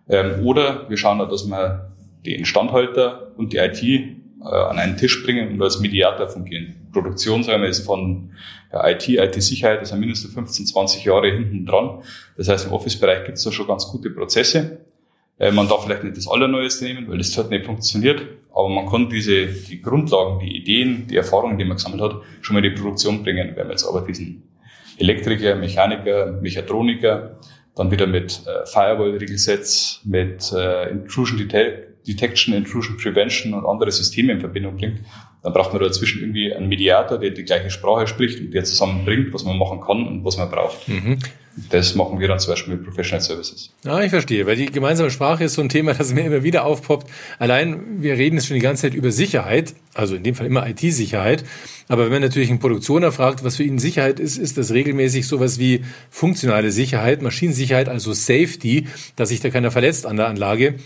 Ähm, 0.08 0.44
oder 0.44 0.88
wir 0.88 0.96
schauen, 0.96 1.18
dass 1.18 1.46
wir 1.46 1.92
die 2.24 2.34
Instandhalter 2.34 3.32
und 3.36 3.52
die 3.52 3.58
IT 3.58 3.82
äh, 3.82 4.44
an 4.44 4.78
einen 4.78 4.96
Tisch 4.96 5.22
bringen 5.24 5.52
und 5.52 5.62
als 5.62 5.80
Mediator 5.80 6.28
fungieren. 6.28 6.74
Produktion, 6.92 7.42
sagen 7.42 7.62
wir, 7.62 7.68
ist 7.68 7.86
von 7.86 8.32
ja, 8.72 8.88
IT, 8.88 9.08
IT-Sicherheit, 9.08 9.82
ist 9.82 9.90
ja 9.90 9.96
mindestens 9.96 10.34
15, 10.34 10.66
20 10.66 11.04
Jahre 11.04 11.30
hinten 11.30 11.66
dran. 11.66 12.02
Das 12.36 12.48
heißt, 12.48 12.66
im 12.66 12.72
Office-Bereich 12.72 13.24
gibt 13.24 13.38
es 13.38 13.44
da 13.44 13.52
schon 13.52 13.66
ganz 13.66 13.86
gute 13.86 14.10
Prozesse. 14.10 14.80
Äh, 15.38 15.52
man 15.52 15.68
darf 15.68 15.84
vielleicht 15.84 16.04
nicht 16.04 16.16
das 16.16 16.28
Allerneueste 16.28 16.84
nehmen, 16.84 17.08
weil 17.08 17.18
das 17.18 17.36
hat 17.38 17.50
nicht 17.50 17.64
funktioniert. 17.64 18.22
Aber 18.52 18.68
man 18.68 18.88
kann 18.88 19.08
diese, 19.08 19.46
die 19.46 19.80
Grundlagen, 19.80 20.40
die 20.40 20.56
Ideen, 20.56 21.06
die 21.06 21.16
Erfahrungen, 21.16 21.56
die 21.56 21.64
man 21.64 21.76
gesammelt 21.76 22.02
hat, 22.02 22.16
schon 22.40 22.54
mal 22.54 22.64
in 22.64 22.74
die 22.74 22.80
Produktion 22.80 23.22
bringen. 23.22 23.52
Wenn 23.54 23.66
man 23.66 23.70
jetzt 23.70 23.86
aber 23.86 24.02
diesen 24.02 24.42
Elektriker, 25.00 25.56
Mechaniker, 25.56 26.32
Mechatroniker, 26.40 27.36
dann 27.74 27.90
wieder 27.90 28.06
mit 28.06 28.42
äh, 28.46 28.66
Firewall-Regelsets, 28.66 30.02
mit 30.04 30.52
äh, 30.52 30.90
Intrusion 30.90 31.38
Detection, 32.06 32.54
Intrusion 32.54 32.96
Prevention 32.96 33.54
und 33.54 33.66
andere 33.66 33.90
Systeme 33.90 34.32
in 34.32 34.40
Verbindung 34.40 34.76
bringt, 34.76 35.00
dann 35.42 35.52
braucht 35.52 35.72
man 35.72 35.82
dazwischen 35.82 36.20
irgendwie 36.20 36.52
einen 36.52 36.68
Mediator, 36.68 37.18
der 37.18 37.30
die 37.30 37.44
gleiche 37.44 37.70
Sprache 37.70 38.06
spricht 38.06 38.40
und 38.40 38.52
der 38.52 38.64
zusammenbringt, 38.64 39.32
was 39.32 39.44
man 39.44 39.56
machen 39.58 39.80
kann 39.80 40.06
und 40.06 40.24
was 40.24 40.36
man 40.36 40.50
braucht. 40.50 40.88
Mhm. 40.88 41.18
Das 41.68 41.94
machen 41.94 42.18
wir 42.18 42.28
dann 42.28 42.38
zum 42.38 42.52
Beispiel 42.52 42.74
mit 42.74 42.84
Professional 42.84 43.20
Services. 43.20 43.70
Ja, 43.84 44.00
ich 44.00 44.10
verstehe, 44.10 44.46
weil 44.46 44.56
die 44.56 44.66
gemeinsame 44.66 45.10
Sprache 45.10 45.44
ist 45.44 45.54
so 45.54 45.62
ein 45.62 45.68
Thema, 45.68 45.94
das 45.94 46.12
mir 46.12 46.24
immer 46.24 46.42
wieder 46.42 46.64
aufpoppt. 46.64 47.10
Allein, 47.38 48.02
wir 48.02 48.14
reden 48.14 48.36
jetzt 48.36 48.46
schon 48.46 48.54
die 48.54 48.60
ganze 48.60 48.82
Zeit 48.82 48.94
über 48.94 49.12
Sicherheit, 49.12 49.74
also 49.94 50.14
in 50.14 50.22
dem 50.22 50.34
Fall 50.34 50.46
immer 50.46 50.66
IT-Sicherheit. 50.68 51.44
Aber 51.88 52.04
wenn 52.04 52.12
man 52.12 52.22
natürlich 52.22 52.50
einen 52.50 52.60
Produktioner 52.60 53.12
fragt, 53.12 53.44
was 53.44 53.56
für 53.56 53.64
ihn 53.64 53.78
Sicherheit 53.78 54.20
ist, 54.20 54.38
ist 54.38 54.56
das 54.58 54.72
regelmäßig 54.72 55.26
sowas 55.26 55.58
wie 55.58 55.84
funktionale 56.10 56.70
Sicherheit, 56.70 57.22
Maschinensicherheit, 57.22 57.88
also 57.88 58.12
Safety, 58.12 58.86
dass 59.16 59.28
sich 59.28 59.40
da 59.40 59.50
keiner 59.50 59.70
verletzt 59.70 60.06
an 60.06 60.16
der 60.16 60.28
Anlage. 60.28 60.76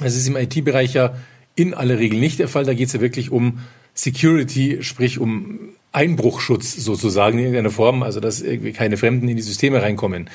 Das 0.00 0.16
ist 0.16 0.28
im 0.28 0.36
IT-Bereich 0.36 0.94
ja 0.94 1.16
in 1.54 1.74
aller 1.74 1.98
Regel 1.98 2.18
nicht 2.18 2.38
der 2.38 2.48
Fall. 2.48 2.64
Da 2.64 2.74
geht 2.74 2.88
es 2.88 2.92
ja 2.92 3.00
wirklich 3.00 3.30
um 3.30 3.60
Security, 3.94 4.78
sprich 4.82 5.18
um 5.18 5.74
Einbruchschutz 5.92 6.74
sozusagen 6.76 7.38
in 7.38 7.44
irgendeiner 7.44 7.70
Form, 7.70 8.02
also 8.02 8.20
dass 8.20 8.40
irgendwie 8.40 8.72
keine 8.72 8.96
Fremden 8.96 9.28
in 9.28 9.36
die 9.36 9.42
Systeme 9.42 9.82
reinkommen. 9.82 10.30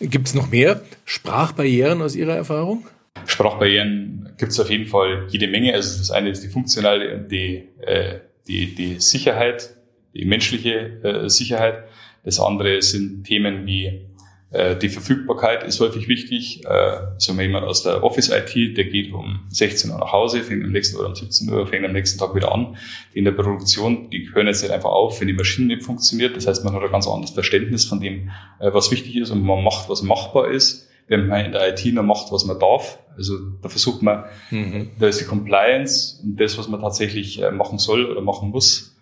Gibt 0.00 0.28
es 0.28 0.34
noch 0.34 0.50
mehr 0.50 0.82
Sprachbarrieren 1.04 2.02
aus 2.02 2.14
Ihrer 2.14 2.36
Erfahrung? 2.36 2.86
Sprachbarrieren 3.26 4.30
gibt 4.38 4.52
es 4.52 4.60
auf 4.60 4.70
jeden 4.70 4.86
Fall 4.86 5.26
jede 5.28 5.48
Menge. 5.48 5.74
Also 5.74 5.98
das 5.98 6.10
eine 6.10 6.30
ist 6.30 6.44
die 6.44 6.48
funktionale 6.48 7.16
und 7.16 7.32
die, 7.32 7.64
äh, 7.80 8.20
die, 8.46 8.74
die 8.74 9.00
Sicherheit, 9.00 9.74
die 10.14 10.24
menschliche 10.24 11.02
äh, 11.02 11.28
Sicherheit. 11.28 11.84
Das 12.24 12.38
andere 12.40 12.80
sind 12.82 13.24
Themen 13.24 13.66
wie 13.66 14.07
die 14.50 14.88
Verfügbarkeit 14.88 15.62
ist 15.64 15.78
häufig 15.78 16.08
wichtig. 16.08 16.64
Äh, 16.64 17.00
so 17.18 17.34
jemand 17.34 17.66
aus 17.66 17.82
der 17.82 18.02
Office-IT, 18.02 18.78
der 18.78 18.86
geht 18.86 19.12
um 19.12 19.40
16 19.50 19.90
Uhr 19.90 19.98
nach 19.98 20.12
Hause, 20.12 20.42
fängt 20.42 20.64
am 20.64 20.72
nächsten 20.72 20.96
oder 20.96 21.08
um 21.08 21.14
17 21.14 21.52
Uhr, 21.52 21.66
fängt 21.66 21.84
am 21.84 21.92
nächsten 21.92 22.18
Tag 22.18 22.34
wieder 22.34 22.50
an. 22.50 22.78
Die 23.12 23.18
in 23.18 23.26
der 23.26 23.32
Produktion, 23.32 24.08
die 24.08 24.30
hören 24.32 24.46
jetzt 24.46 24.62
nicht 24.62 24.72
einfach 24.72 24.88
auf, 24.88 25.20
wenn 25.20 25.28
die 25.28 25.34
Maschine 25.34 25.74
nicht 25.74 25.82
funktioniert. 25.82 26.34
Das 26.34 26.46
heißt, 26.46 26.64
man 26.64 26.72
hat 26.72 26.82
ein 26.82 26.90
ganz 26.90 27.06
anderes 27.06 27.32
Verständnis 27.32 27.84
von 27.84 28.00
dem, 28.00 28.30
äh, 28.58 28.72
was 28.72 28.90
wichtig 28.90 29.16
ist 29.16 29.30
und 29.30 29.42
man 29.42 29.62
macht, 29.62 29.90
was 29.90 30.02
machbar 30.02 30.48
ist. 30.48 30.88
Wenn 31.08 31.26
man 31.26 31.44
in 31.44 31.52
der 31.52 31.68
IT 31.68 31.84
nur 31.92 32.02
macht, 32.02 32.32
was 32.32 32.46
man 32.46 32.58
darf, 32.58 32.98
also 33.16 33.34
da 33.62 33.68
versucht 33.68 34.02
man, 34.02 34.24
mhm. 34.50 34.90
da 34.98 35.08
ist 35.08 35.20
die 35.20 35.24
Compliance 35.24 36.22
und 36.22 36.38
das, 36.38 36.56
was 36.56 36.68
man 36.68 36.80
tatsächlich 36.80 37.42
machen 37.52 37.78
soll 37.78 38.04
oder 38.06 38.20
machen 38.20 38.50
muss. 38.50 38.94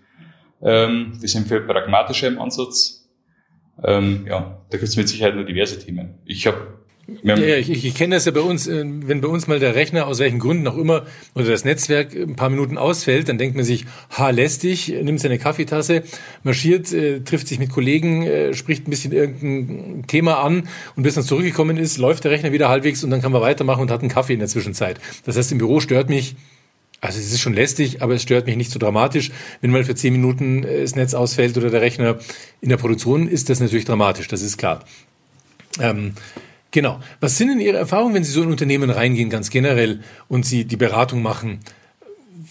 Ähm, 0.62 1.18
die 1.20 1.26
sind 1.26 1.48
viel 1.48 1.61
pragmatischer 1.61 2.28
im 2.28 2.40
Ansatz 2.40 2.95
ähm, 3.84 4.26
ja, 4.26 4.58
da 4.70 4.78
gibt 4.78 4.88
es 4.88 4.96
mit 4.96 5.08
Sicherheit 5.08 5.34
nur 5.34 5.44
diverse 5.44 5.78
Themen. 5.78 6.14
Ich 6.24 6.46
habe 6.46 6.76
ja, 7.22 7.36
ich, 7.36 7.84
ich 7.84 7.94
kenne 7.94 8.16
das 8.16 8.24
ja 8.24 8.32
bei 8.32 8.40
uns, 8.40 8.66
äh, 8.66 8.84
wenn 8.84 9.20
bei 9.20 9.28
uns 9.28 9.46
mal 9.46 9.60
der 9.60 9.76
Rechner 9.76 10.08
aus 10.08 10.18
welchen 10.18 10.40
Gründen 10.40 10.66
auch 10.66 10.76
immer 10.76 11.06
oder 11.36 11.46
das 11.46 11.64
Netzwerk 11.64 12.14
ein 12.16 12.34
paar 12.34 12.50
Minuten 12.50 12.78
ausfällt, 12.78 13.28
dann 13.28 13.38
denkt 13.38 13.54
man 13.54 13.64
sich, 13.64 13.86
ha, 14.10 14.30
lästig, 14.30 14.88
nimmt 14.88 15.20
seine 15.20 15.38
Kaffeetasse, 15.38 16.02
marschiert, 16.42 16.92
äh, 16.92 17.20
trifft 17.20 17.46
sich 17.46 17.60
mit 17.60 17.70
Kollegen, 17.70 18.24
äh, 18.24 18.54
spricht 18.54 18.88
ein 18.88 18.90
bisschen 18.90 19.12
irgendein 19.12 20.04
Thema 20.08 20.42
an 20.42 20.68
und 20.96 21.04
bis 21.04 21.14
dann 21.14 21.22
zurückgekommen 21.22 21.76
ist, 21.76 21.98
läuft 21.98 22.24
der 22.24 22.32
Rechner 22.32 22.50
wieder 22.50 22.68
halbwegs 22.68 23.04
und 23.04 23.10
dann 23.10 23.22
kann 23.22 23.30
man 23.30 23.40
weitermachen 23.40 23.82
und 23.82 23.90
hat 23.92 24.00
einen 24.00 24.10
Kaffee 24.10 24.32
in 24.32 24.40
der 24.40 24.48
Zwischenzeit. 24.48 25.00
Das 25.24 25.36
heißt, 25.36 25.52
im 25.52 25.58
Büro 25.58 25.78
stört 25.78 26.08
mich 26.08 26.34
also 27.06 27.18
es 27.18 27.32
ist 27.32 27.40
schon 27.40 27.54
lästig, 27.54 28.02
aber 28.02 28.14
es 28.14 28.22
stört 28.22 28.46
mich 28.46 28.56
nicht 28.56 28.70
so 28.70 28.78
dramatisch. 28.78 29.30
Wenn 29.60 29.70
mal 29.70 29.84
für 29.84 29.94
zehn 29.94 30.12
Minuten 30.12 30.64
äh, 30.64 30.82
das 30.82 30.94
Netz 30.94 31.14
ausfällt 31.14 31.56
oder 31.56 31.70
der 31.70 31.80
Rechner 31.80 32.18
in 32.60 32.68
der 32.68 32.76
Produktion, 32.76 33.28
ist 33.28 33.48
das 33.48 33.60
natürlich 33.60 33.84
dramatisch, 33.84 34.28
das 34.28 34.42
ist 34.42 34.58
klar. 34.58 34.84
Ähm, 35.80 36.12
genau. 36.70 37.00
Was 37.20 37.38
sind 37.38 37.48
denn 37.48 37.60
Ihre 37.60 37.78
Erfahrungen, 37.78 38.14
wenn 38.14 38.24
Sie 38.24 38.32
so 38.32 38.42
in 38.42 38.50
Unternehmen 38.50 38.90
reingehen, 38.90 39.30
ganz 39.30 39.50
generell, 39.50 40.00
und 40.28 40.44
Sie 40.44 40.64
die 40.64 40.76
Beratung 40.76 41.22
machen? 41.22 41.60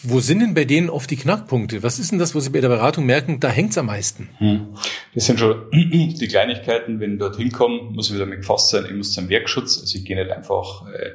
Wo 0.04 0.20
sind 0.20 0.40
denn 0.40 0.54
bei 0.54 0.66
denen 0.66 0.90
oft 0.90 1.10
die 1.10 1.16
Knackpunkte? 1.16 1.82
Was 1.82 2.00
ist 2.00 2.12
denn 2.12 2.20
das, 2.20 2.36
wo 2.36 2.40
Sie 2.40 2.50
bei 2.50 2.62
der 2.62 2.70
Beratung 2.70 3.06
merken, 3.06 3.40
da 3.40 3.50
hängt's 3.50 3.78
am 3.78 3.88
meisten? 3.88 4.30
Hm. 4.38 4.68
Das 5.14 5.26
sind 5.26 5.40
schon 5.40 5.64
die 5.72 6.28
Kleinigkeiten. 6.28 7.00
Wenn 7.00 7.14
ich 7.14 7.20
dorthin 7.20 7.52
komme, 7.52 7.82
muss 7.92 8.10
ich 8.10 8.16
wieder 8.16 8.26
mit 8.26 8.40
gefasst 8.40 8.70
sein, 8.70 8.86
ich 8.86 8.94
muss 8.94 9.14
zum 9.14 9.30
Werkschutz. 9.30 9.80
Also 9.80 9.98
ich 9.98 10.06
gehe 10.06 10.16
nicht 10.16 10.32
einfach... 10.32 10.88
Äh, 10.88 11.12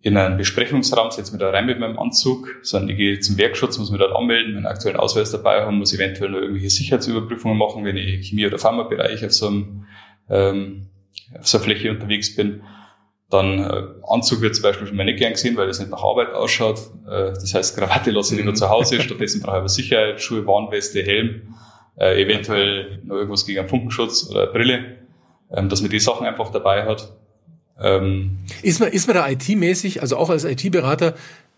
in 0.00 0.16
einen 0.16 0.36
Besprechungsraum, 0.36 1.10
setze 1.10 1.32
mich 1.32 1.40
da 1.40 1.50
rein 1.50 1.66
mit 1.66 1.80
meinem 1.80 1.98
Anzug, 1.98 2.48
sondern 2.62 2.90
ich 2.90 2.96
gehe 2.96 3.18
zum 3.18 3.36
Werkschutz, 3.36 3.78
muss 3.78 3.90
mich 3.90 3.98
dort 3.98 4.14
anmelden, 4.14 4.54
meinen 4.54 4.66
aktuellen 4.66 4.96
Ausweis 4.96 5.32
dabei 5.32 5.64
haben, 5.64 5.78
muss 5.78 5.92
eventuell 5.92 6.30
noch 6.30 6.38
irgendwelche 6.38 6.70
Sicherheitsüberprüfungen 6.70 7.58
machen, 7.58 7.84
wenn 7.84 7.96
ich 7.96 8.28
Chemie- 8.28 8.46
oder 8.46 8.58
Pharmabereich 8.58 9.24
auf 9.24 9.32
so, 9.32 9.48
einem, 9.48 9.86
ähm, 10.30 10.86
auf 11.36 11.48
so 11.48 11.58
einer 11.58 11.64
Fläche 11.64 11.90
unterwegs 11.90 12.36
bin. 12.36 12.62
Dann 13.28 13.58
äh, 13.58 13.82
Anzug 14.08 14.40
wird 14.40 14.54
zum 14.54 14.62
Beispiel 14.62 14.86
schon 14.86 14.96
mal 14.96 15.04
nicht 15.04 15.18
gern 15.18 15.32
gesehen, 15.32 15.56
weil 15.56 15.66
das 15.66 15.80
nicht 15.80 15.90
nach 15.90 16.02
Arbeit 16.02 16.32
ausschaut. 16.32 16.78
Äh, 17.06 17.32
das 17.32 17.52
heißt, 17.52 17.76
Krawatte 17.76 18.12
lasse 18.12 18.36
ich 18.38 18.44
nur 18.44 18.54
zu 18.54 18.70
Hause, 18.70 19.00
stattdessen 19.00 19.42
brauche 19.42 19.56
ich 19.56 19.60
aber 19.60 19.68
Sicherheit, 19.68 20.20
Schuhe, 20.20 20.46
Warnweste, 20.46 21.02
Helm, 21.02 21.54
äh, 21.98 22.22
eventuell 22.22 23.00
noch 23.04 23.16
irgendwas 23.16 23.44
gegen 23.44 23.58
einen 23.58 23.68
Funkenschutz 23.68 24.30
oder 24.30 24.46
Brille, 24.46 24.98
ähm, 25.50 25.68
dass 25.68 25.82
man 25.82 25.90
die 25.90 25.98
Sachen 25.98 26.24
einfach 26.24 26.50
dabei 26.50 26.84
hat. 26.84 27.12
Ähm, 27.80 28.38
ist, 28.62 28.80
man, 28.80 28.90
ist 28.90 29.06
man 29.06 29.16
da 29.16 29.28
IT-mäßig, 29.28 30.02
also 30.02 30.16
auch 30.16 30.30
als 30.30 30.44
IT-Berater, 30.44 31.14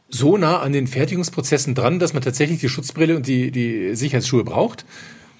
so 0.08 0.36
nah 0.36 0.58
an 0.60 0.72
den 0.72 0.86
Fertigungsprozessen 0.86 1.74
dran, 1.74 1.98
dass 1.98 2.12
man 2.12 2.22
tatsächlich 2.22 2.60
die 2.60 2.68
Schutzbrille 2.68 3.16
und 3.16 3.26
die, 3.26 3.50
die 3.50 3.94
Sicherheitsschuhe 3.94 4.44
braucht? 4.44 4.84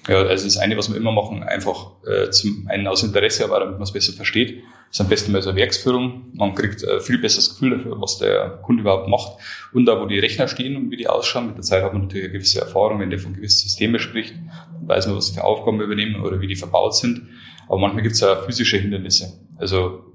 Ja, 0.07 0.23
also 0.23 0.45
das 0.45 0.57
eine, 0.57 0.77
was 0.77 0.89
wir 0.89 0.97
immer 0.97 1.11
machen, 1.11 1.43
einfach 1.43 1.91
äh, 2.07 2.31
zum 2.31 2.67
einen 2.69 2.87
aus 2.87 3.03
Interesse, 3.03 3.43
aber 3.43 3.59
damit 3.59 3.75
man 3.75 3.83
es 3.83 3.91
besser 3.91 4.13
versteht, 4.13 4.63
ist 4.89 4.99
am 4.99 5.07
besten 5.07 5.31
mal 5.31 5.41
so 5.41 5.51
eine 5.51 5.59
Werksführung. 5.59 6.31
Man 6.33 6.55
kriegt 6.55 6.83
äh, 6.83 6.99
viel 6.99 7.19
besseres 7.19 7.51
Gefühl 7.51 7.77
dafür, 7.77 8.01
was 8.01 8.17
der 8.17 8.59
Kunde 8.63 8.81
überhaupt 8.81 9.07
macht. 9.07 9.37
Und 9.73 9.85
da, 9.85 10.01
wo 10.01 10.05
die 10.05 10.17
Rechner 10.17 10.47
stehen 10.47 10.75
und 10.75 10.89
wie 10.89 10.97
die 10.97 11.07
ausschauen, 11.07 11.47
mit 11.47 11.57
der 11.57 11.63
Zeit 11.63 11.83
hat 11.83 11.93
man 11.93 12.03
natürlich 12.03 12.25
eine 12.25 12.33
gewisse 12.33 12.61
Erfahrung, 12.61 12.99
wenn 12.99 13.11
der 13.11 13.19
von 13.19 13.33
gewissen 13.33 13.69
Systemen 13.69 13.99
spricht, 13.99 14.33
dann 14.33 14.87
weiß 14.87 15.05
man, 15.07 15.17
was 15.17 15.29
für 15.29 15.43
Aufgaben 15.43 15.79
übernehmen 15.79 16.21
oder 16.21 16.41
wie 16.41 16.47
die 16.47 16.55
verbaut 16.55 16.95
sind. 16.95 17.29
Aber 17.67 17.77
manchmal 17.77 18.01
gibt 18.01 18.15
es 18.15 18.21
ja 18.21 18.35
physische 18.37 18.77
Hindernisse. 18.77 19.39
Also 19.57 20.10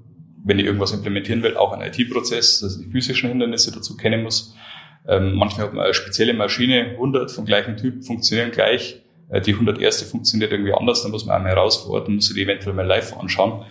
wenn 0.47 0.59
ich 0.59 0.65
irgendwas 0.65 0.93
implementieren 0.93 1.43
will, 1.43 1.57
auch 1.57 1.73
ein 1.73 1.81
IT-Prozess, 1.81 2.61
dass 2.61 2.77
ich 2.77 2.85
die 2.85 2.91
physischen 2.91 3.29
Hindernisse 3.29 3.71
dazu 3.71 3.97
kennen 3.97 4.23
muss. 4.23 4.55
Ähm, 5.07 5.35
manchmal 5.35 5.67
hat 5.67 5.73
man 5.73 5.83
eine 5.83 5.93
spezielle 5.93 6.33
Maschine, 6.33 6.91
100 6.91 7.31
vom 7.31 7.45
gleichen 7.45 7.75
Typ 7.75 8.05
funktionieren 8.05 8.51
gleich. 8.51 9.01
Äh, 9.29 9.41
die 9.41 9.53
101. 9.53 10.03
funktioniert 10.03 10.51
irgendwie 10.51 10.73
anders, 10.73 11.03
dann 11.03 11.11
muss 11.11 11.25
man 11.25 11.37
einmal 11.37 11.53
raus 11.53 11.77
vor 11.77 11.95
Ort 11.95 12.07
und 12.07 12.15
muss 12.15 12.27
sich 12.27 12.35
die 12.35 12.43
eventuell 12.43 12.73
mal 12.73 12.85
live 12.85 13.13
anschauen, 13.17 13.65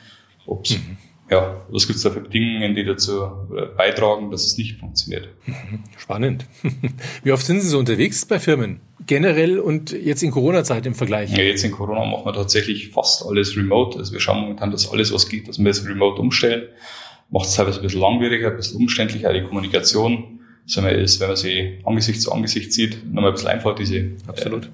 es 0.62 0.70
mhm. 0.70 0.96
ja, 1.30 1.64
was 1.70 1.86
gibt 1.86 1.96
es 1.96 2.02
da 2.02 2.10
für 2.10 2.20
Bedingungen, 2.20 2.76
die 2.76 2.84
dazu 2.84 3.26
beitragen, 3.76 4.30
dass 4.30 4.46
es 4.46 4.58
nicht 4.58 4.78
funktioniert. 4.78 5.28
Spannend. 5.96 6.46
Wie 7.24 7.32
oft 7.32 7.44
sind 7.44 7.60
Sie 7.60 7.68
so 7.68 7.78
unterwegs 7.78 8.24
bei 8.26 8.38
Firmen? 8.38 8.80
Generell 9.06 9.58
und 9.60 9.92
jetzt 9.92 10.22
in 10.22 10.30
Corona-Zeit 10.30 10.84
im 10.86 10.94
Vergleich? 10.94 11.30
Ja, 11.30 11.42
jetzt 11.42 11.64
in 11.64 11.70
Corona 11.70 12.04
machen 12.04 12.24
wir 12.24 12.32
tatsächlich 12.32 12.88
fast 12.88 13.24
alles 13.24 13.56
remote. 13.56 13.98
Also 13.98 14.12
wir 14.12 14.20
schauen 14.20 14.40
momentan, 14.40 14.70
dass 14.70 14.90
alles, 14.90 15.12
was 15.12 15.28
geht, 15.28 15.48
dass 15.48 15.58
wir 15.58 15.70
es 15.70 15.86
remote 15.86 16.20
umstellen. 16.20 16.68
Macht 17.30 17.46
es 17.46 17.54
teilweise 17.54 17.80
ein 17.80 17.82
bisschen 17.82 18.00
langwieriger, 18.00 18.50
ein 18.50 18.56
bisschen 18.56 18.80
umständlicher, 18.80 19.32
die 19.32 19.42
Kommunikation. 19.42 20.40
Sagen 20.66 20.88
wir, 20.88 20.98
ist, 20.98 21.20
wenn 21.20 21.28
man 21.28 21.36
sie 21.36 21.78
Angesicht 21.84 22.20
zu 22.20 22.32
Angesicht 22.32 22.72
sieht, 22.72 23.04
nochmal 23.06 23.30
ein 23.30 23.34
bisschen 23.34 23.48
einfach 23.48 23.74
diese 23.76 24.12
Absolut. 24.26 24.70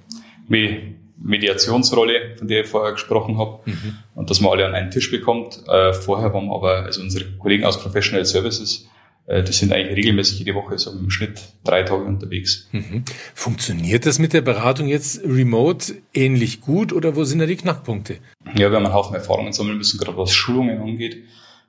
Äh, 0.50 0.92
Mediationsrolle, 1.24 2.36
von 2.36 2.48
der 2.48 2.62
ich 2.62 2.66
vorher 2.66 2.92
gesprochen 2.92 3.38
habe, 3.38 3.60
mhm. 3.64 3.98
und 4.14 4.30
dass 4.30 4.40
man 4.40 4.52
alle 4.52 4.66
an 4.66 4.74
einen 4.74 4.90
Tisch 4.90 5.10
bekommt. 5.10 5.62
Äh, 5.68 5.92
vorher 5.92 6.32
waren 6.34 6.50
aber, 6.50 6.84
also 6.84 7.00
unsere 7.00 7.24
Kollegen 7.38 7.64
aus 7.64 7.80
Professional 7.80 8.24
Services, 8.24 8.88
äh, 9.26 9.42
die 9.42 9.52
sind 9.52 9.72
eigentlich 9.72 9.96
regelmäßig 9.96 10.40
jede 10.40 10.54
Woche 10.54 10.78
so 10.78 10.90
im 10.90 11.11
Schnitt 11.11 11.40
drei 11.64 11.82
Tage 11.82 12.04
unterwegs. 12.04 12.68
Mhm. 12.72 13.04
Funktioniert 13.35 14.06
das 14.06 14.18
mit 14.18 14.32
der 14.32 14.40
Beratung 14.40 14.88
jetzt 14.88 15.22
remote 15.24 15.94
ähnlich 16.12 16.61
gut 16.61 16.92
oder 16.92 17.16
wo 17.16 17.24
sind 17.24 17.38
da 17.38 17.46
die 17.46 17.56
Knackpunkte? 17.56 18.18
Ja, 18.56 18.70
wir 18.70 18.76
haben 18.76 18.85
einen 18.85 18.94
Haufen 18.94 19.14
Erfahrungen 19.14 19.52
sammeln 19.52 19.78
müssen, 19.78 19.98
gerade 19.98 20.16
was 20.16 20.32
Schulungen 20.32 20.80
angeht. 20.80 21.18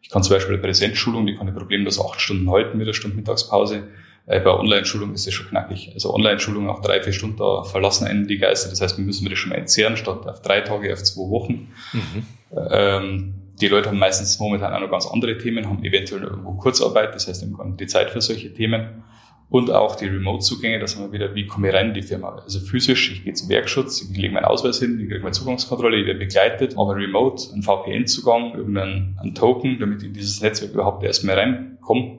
Ich 0.02 0.10
kann 0.10 0.24
zum 0.24 0.36
Beispiel 0.36 0.56
eine 0.56 0.64
Präsenzschulung, 0.64 1.26
die 1.26 1.36
kann 1.36 1.48
ich 1.48 1.54
problemlos 1.54 2.00
acht 2.00 2.20
Stunden 2.20 2.50
halten 2.50 2.78
mit 2.78 2.88
einer 2.88 2.94
Stunde 2.94 3.16
Mittagspause. 3.16 3.84
Äh, 4.26 4.40
bei 4.40 4.52
Online-Schulung 4.52 5.14
ist 5.14 5.28
das 5.28 5.34
schon 5.34 5.48
knackig. 5.48 5.92
Also 5.94 6.14
Online-Schulung 6.14 6.66
nach 6.66 6.82
drei, 6.82 7.02
vier 7.02 7.14
Stunden, 7.14 7.38
da 7.38 7.64
verlassen 7.64 8.08
einen 8.08 8.28
die 8.28 8.38
Geister. 8.38 8.70
Das 8.70 8.82
heißt, 8.82 8.98
wir 8.98 9.06
müssen 9.06 9.30
das 9.30 9.38
schon 9.38 9.50
mal 9.50 9.58
entzehren, 9.58 9.98
statt 9.98 10.26
auf 10.28 10.42
drei 10.42 10.62
Tage, 10.62 10.92
auf 10.94 11.04
zwei 11.04 11.30
Wochen. 11.30 11.72
Mhm. 11.92 12.26
Ähm, 12.70 13.34
die 13.62 13.68
Leute 13.68 13.90
haben 13.90 14.00
meistens 14.00 14.40
momentan 14.40 14.74
auch 14.74 14.80
noch 14.80 14.90
ganz 14.90 15.08
andere 15.08 15.38
Themen, 15.38 15.68
haben 15.68 15.84
eventuell 15.84 16.24
irgendwo 16.24 16.54
Kurzarbeit, 16.54 17.14
das 17.16 17.28
heißt, 17.28 17.44
haben 17.44 17.78
die 17.78 17.88
Zeit 17.88 18.10
für 18.10 18.22
solche 18.22 18.54
Themen. 18.54 19.04
Und 19.50 19.70
auch 19.70 19.96
die 19.96 20.08
Remote-Zugänge, 20.08 20.80
da 20.80 20.88
sind 20.88 21.04
wir 21.04 21.12
wieder, 21.12 21.36
wie 21.36 21.46
komme 21.46 21.70
ich 21.70 21.76
rein 21.76 21.90
in 21.90 21.94
die 21.94 22.02
Firma? 22.02 22.42
Also 22.44 22.60
physisch, 22.60 23.12
ich 23.12 23.24
gehe 23.24 23.34
zum 23.34 23.50
Werkschutz, 23.50 24.02
ich 24.02 24.18
lege 24.18 24.34
meinen 24.34 24.46
Ausweis 24.46 24.80
hin, 24.80 25.00
ich 25.00 25.08
kriege 25.08 25.22
meine 25.22 25.34
Zugangskontrolle, 25.34 25.98
ich 25.98 26.08
werde 26.08 26.20
begleitet, 26.20 26.76
aber 26.76 26.96
remote, 26.96 27.54
ein 27.54 27.62
VPN-Zugang, 27.62 28.56
irgendein 28.56 29.36
Token, 29.36 29.78
damit 29.80 30.02
ich 30.02 30.08
in 30.08 30.14
dieses 30.14 30.42
Netzwerk 30.42 30.74
überhaupt 30.74 31.04
erstmal 31.04 31.36
reinkomme 31.36 32.18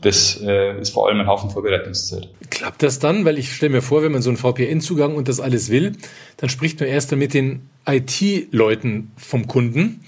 das 0.00 0.40
äh, 0.40 0.80
ist 0.80 0.90
vor 0.90 1.08
allem 1.08 1.20
ein 1.20 1.26
Haufen 1.26 1.50
Vorbereitungszeit. 1.50 2.28
Klappt 2.48 2.82
das 2.82 2.98
dann? 2.98 3.24
Weil 3.24 3.38
ich 3.38 3.52
stelle 3.52 3.70
mir 3.70 3.82
vor, 3.82 4.02
wenn 4.02 4.12
man 4.12 4.22
so 4.22 4.30
einen 4.30 4.38
VPN-Zugang 4.38 5.14
und 5.14 5.28
das 5.28 5.40
alles 5.40 5.70
will, 5.70 5.92
dann 6.38 6.48
spricht 6.48 6.80
man 6.80 6.88
erst 6.88 7.12
mit 7.12 7.34
den 7.34 7.68
IT-Leuten 7.86 9.12
vom 9.16 9.46
Kunden. 9.46 10.00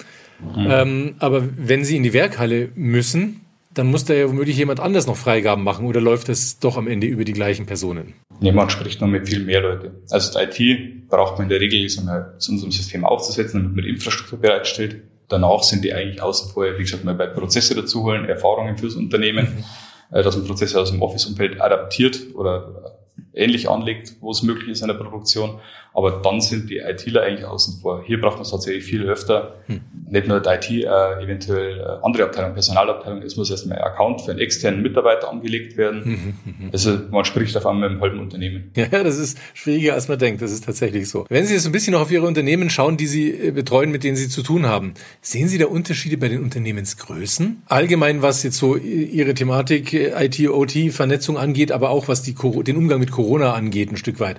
Mhm. 0.57 0.69
Ähm, 0.71 1.15
aber 1.19 1.43
wenn 1.57 1.85
sie 1.85 1.97
in 1.97 2.03
die 2.03 2.13
Werkhalle 2.13 2.71
müssen, 2.75 3.41
dann 3.75 3.87
muss 3.87 4.05
da 4.05 4.15
ja 4.15 4.29
womöglich 4.29 4.57
jemand 4.57 4.81
anders 4.81 5.07
noch 5.07 5.17
Freigaben 5.17 5.63
machen 5.63 5.87
oder 5.87 6.01
läuft 6.01 6.29
das 6.29 6.59
doch 6.59 6.77
am 6.77 6.87
Ende 6.87 7.07
über 7.07 7.25
die 7.25 7.33
gleichen 7.33 7.67
Personen? 7.67 8.15
Nee, 8.41 8.53
man 8.53 8.69
spricht 8.69 9.01
noch 9.01 9.09
mit 9.09 9.29
viel 9.29 9.45
mehr 9.45 9.61
Leute. 9.61 9.93
Also 10.11 10.39
die 10.39 10.65
IT 10.65 11.09
braucht 11.09 11.35
man 11.39 11.45
in 11.45 11.49
der 11.49 11.61
Regel, 11.61 11.89
so 11.89 12.03
zu 12.39 12.53
unserem 12.53 12.73
System 12.73 13.05
aufzusetzen, 13.05 13.63
damit 13.63 13.77
man 13.77 13.85
die 13.85 13.91
Infrastruktur 13.91 14.41
bereitstellt. 14.41 15.03
Danach 15.29 15.63
sind 15.63 15.85
die 15.85 15.95
eigentlich 15.95 16.21
außen 16.21 16.53
vor, 16.53 16.67
wie 16.77 16.83
gesagt, 16.83 17.05
mal 17.05 17.15
bei 17.15 17.27
Prozesse 17.27 17.75
dazuholen, 17.75 18.27
Erfahrungen 18.27 18.77
fürs 18.77 18.95
Unternehmen, 18.95 19.47
mhm. 19.57 19.65
Äh, 20.11 20.23
dass 20.23 20.37
man 20.37 20.47
Prozesse 20.47 20.79
aus 20.79 20.91
dem 20.91 21.01
Office-Umfeld 21.01 21.59
adaptiert 21.59 22.21
oder 22.35 22.99
ähnlich 23.35 23.69
anlegt, 23.69 24.17
wo 24.21 24.31
es 24.31 24.43
möglich 24.43 24.69
ist 24.69 24.83
in 24.83 24.89
der 24.89 24.95
Produktion. 24.95 25.61
Aber 25.95 26.23
dann 26.23 26.41
sind 26.41 26.71
die 26.71 26.79
ITler 26.79 27.23
eigentlich 27.23 27.45
außen 27.45 27.81
vor. 27.81 28.03
Hier 28.07 28.19
braucht 28.21 28.37
man 28.37 28.43
es 28.43 28.51
tatsächlich 28.51 28.85
viel 28.85 29.03
öfter. 29.03 29.57
Hm. 29.67 29.81
Nicht 30.09 30.27
nur 30.27 30.39
IT, 30.39 30.71
äh, 30.71 30.87
eventuell 31.23 31.81
äh, 31.81 31.83
andere 32.03 32.25
Abteilungen, 32.25 32.55
Personalabteilung. 32.55 33.23
Es 33.23 33.37
muss 33.37 33.51
erstmal 33.51 33.79
ein 33.79 33.85
Account 33.85 34.23
für 34.23 34.31
einen 34.31 34.41
externen 34.41 34.81
Mitarbeiter 34.83 35.29
angelegt 35.29 35.77
werden. 35.77 36.03
Mhm, 36.05 36.35
mhm. 36.45 36.71
Also 36.73 36.99
man 37.11 37.27
spricht 37.27 37.55
auf 37.59 37.67
einmal 37.67 37.91
mit 37.91 37.93
einem 37.93 38.01
halben 38.01 38.21
Unternehmen. 38.21 38.71
Ja, 38.93 39.05
das 39.05 39.17
ist 39.17 39.39
schwieriger, 39.55 39.95
als 39.95 40.09
man 40.09 40.19
denkt. 40.19 40.43
Das 40.43 40.51
ist 40.51 40.65
tatsächlich 40.65 41.09
so. 41.09 41.25
Wenn 41.29 41.47
Sie 41.47 41.55
jetzt 41.55 41.67
ein 41.67 41.73
bisschen 41.73 41.93
noch 41.93 42.01
auf 42.01 42.11
Ihre 42.11 42.27
Unternehmen 42.27 42.69
schauen, 42.69 42.97
die 42.97 43.07
Sie 43.07 43.31
äh, 43.31 43.51
betreuen, 43.53 43.91
mit 43.91 44.03
denen 44.03 44.17
Sie 44.17 44.29
zu 44.29 44.43
tun 44.43 44.67
haben, 44.67 44.95
sehen 45.21 45.49
Sie 45.49 45.57
da 45.57 45.67
Unterschiede 45.67 46.17
bei 46.17 46.29
den 46.29 46.43
Unternehmensgrößen? 46.43 47.63
Allgemein, 47.67 48.23
was 48.23 48.43
jetzt 48.43 48.59
so 48.59 48.77
Ihre 48.77 49.35
Thematik 49.35 49.93
äh, 49.93 50.27
IT, 50.27 50.41
OT, 50.49 50.93
Vernetzung 50.93 51.39
angeht, 51.39 51.71
aber 51.71 51.91
auch 51.91 52.09
was 52.09 52.23
die, 52.23 52.35
den 52.35 52.77
Umgang 52.77 52.99
mit 52.99 53.13
Corona 53.13 53.22
angeht, 53.55 53.91
ein 53.91 53.97
Stück 53.97 54.21
weit. 54.21 54.39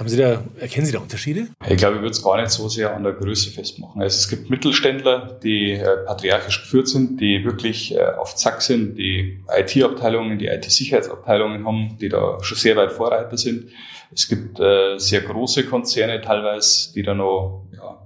Haben 0.00 0.08
Sie 0.08 0.16
da, 0.16 0.44
erkennen 0.58 0.86
Sie 0.86 0.92
da 0.92 1.00
Unterschiede? 1.00 1.48
Ich 1.68 1.76
glaube, 1.76 1.96
ich 1.96 2.00
würde 2.00 2.12
es 2.12 2.22
gar 2.22 2.40
nicht 2.40 2.50
so 2.50 2.68
sehr 2.70 2.94
an 2.94 3.02
der 3.02 3.12
Größe 3.12 3.50
festmachen. 3.50 4.00
Also 4.00 4.16
es 4.16 4.28
gibt 4.28 4.48
Mittelständler, 4.48 5.38
die 5.42 5.72
äh, 5.72 6.04
patriarchisch 6.06 6.62
geführt 6.62 6.88
sind, 6.88 7.20
die 7.20 7.44
wirklich 7.44 7.94
äh, 7.94 8.00
auf 8.18 8.34
Zack 8.34 8.62
sind, 8.62 8.96
die 8.96 9.44
IT-Abteilungen, 9.54 10.38
die 10.38 10.46
IT-Sicherheitsabteilungen 10.46 11.66
haben, 11.66 11.98
die 12.00 12.08
da 12.08 12.38
schon 12.42 12.56
sehr 12.56 12.76
weit 12.76 12.92
Vorreiter 12.92 13.36
sind. 13.36 13.72
Es 14.10 14.26
gibt 14.26 14.58
äh, 14.58 14.96
sehr 14.96 15.20
große 15.20 15.66
Konzerne 15.66 16.22
teilweise, 16.22 16.94
die 16.94 17.02
da 17.02 17.12
noch 17.12 17.66
ja, 17.76 17.98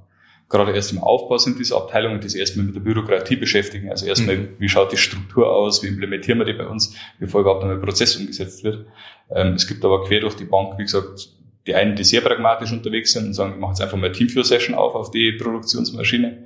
gerade 0.55 0.73
erst 0.73 0.93
im 0.93 0.99
Aufbau 0.99 1.37
sind, 1.39 1.59
diese 1.59 1.77
Abteilungen, 1.77 2.21
die 2.21 2.29
sich 2.29 2.41
erstmal 2.41 2.67
mit 2.67 2.77
der 2.77 2.81
Bürokratie 2.81 3.37
beschäftigen. 3.37 3.91
Also 3.91 4.07
erstmal, 4.07 4.37
mhm. 4.37 4.49
wie 4.59 4.69
schaut 4.69 4.93
die 4.93 4.97
Struktur 4.97 5.51
aus, 5.51 5.83
wie 5.83 5.89
implementieren 5.89 6.39
wir 6.39 6.45
die 6.45 6.53
bei 6.53 6.67
uns, 6.67 6.97
bevor 7.19 7.41
überhaupt 7.41 7.63
einmal 7.63 7.77
ein 7.77 7.83
Prozess 7.83 8.17
umgesetzt 8.17 8.63
wird. 8.63 8.87
Ähm, 9.31 9.55
es 9.55 9.67
gibt 9.67 9.85
aber 9.85 10.05
quer 10.05 10.21
durch 10.21 10.37
die 10.37 10.45
Bank, 10.45 10.79
wie 10.79 10.85
gesagt, 10.85 11.29
die 11.67 11.75
einen, 11.75 11.97
die 11.97 12.05
sehr 12.05 12.21
pragmatisch 12.21 12.73
unterwegs 12.73 13.13
sind 13.13 13.27
und 13.27 13.35
sagen, 13.35 13.55
ich 13.55 13.61
mache 13.61 13.73
jetzt 13.73 13.81
einfach 13.81 13.97
mal 13.97 14.13
Teamview-Session 14.13 14.75
auf 14.75 14.95
auf 14.95 15.11
die 15.11 15.33
Produktionsmaschine. 15.33 16.45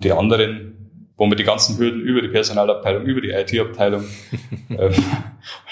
Die 0.00 0.12
anderen, 0.12 0.74
wo 1.16 1.24
man 1.24 1.38
die 1.38 1.44
ganzen 1.44 1.78
Hürden 1.78 2.02
über 2.02 2.20
die 2.20 2.28
Personalabteilung, 2.28 3.06
über 3.06 3.22
die 3.22 3.30
IT-Abteilung 3.30 4.04
ähm, 4.70 4.92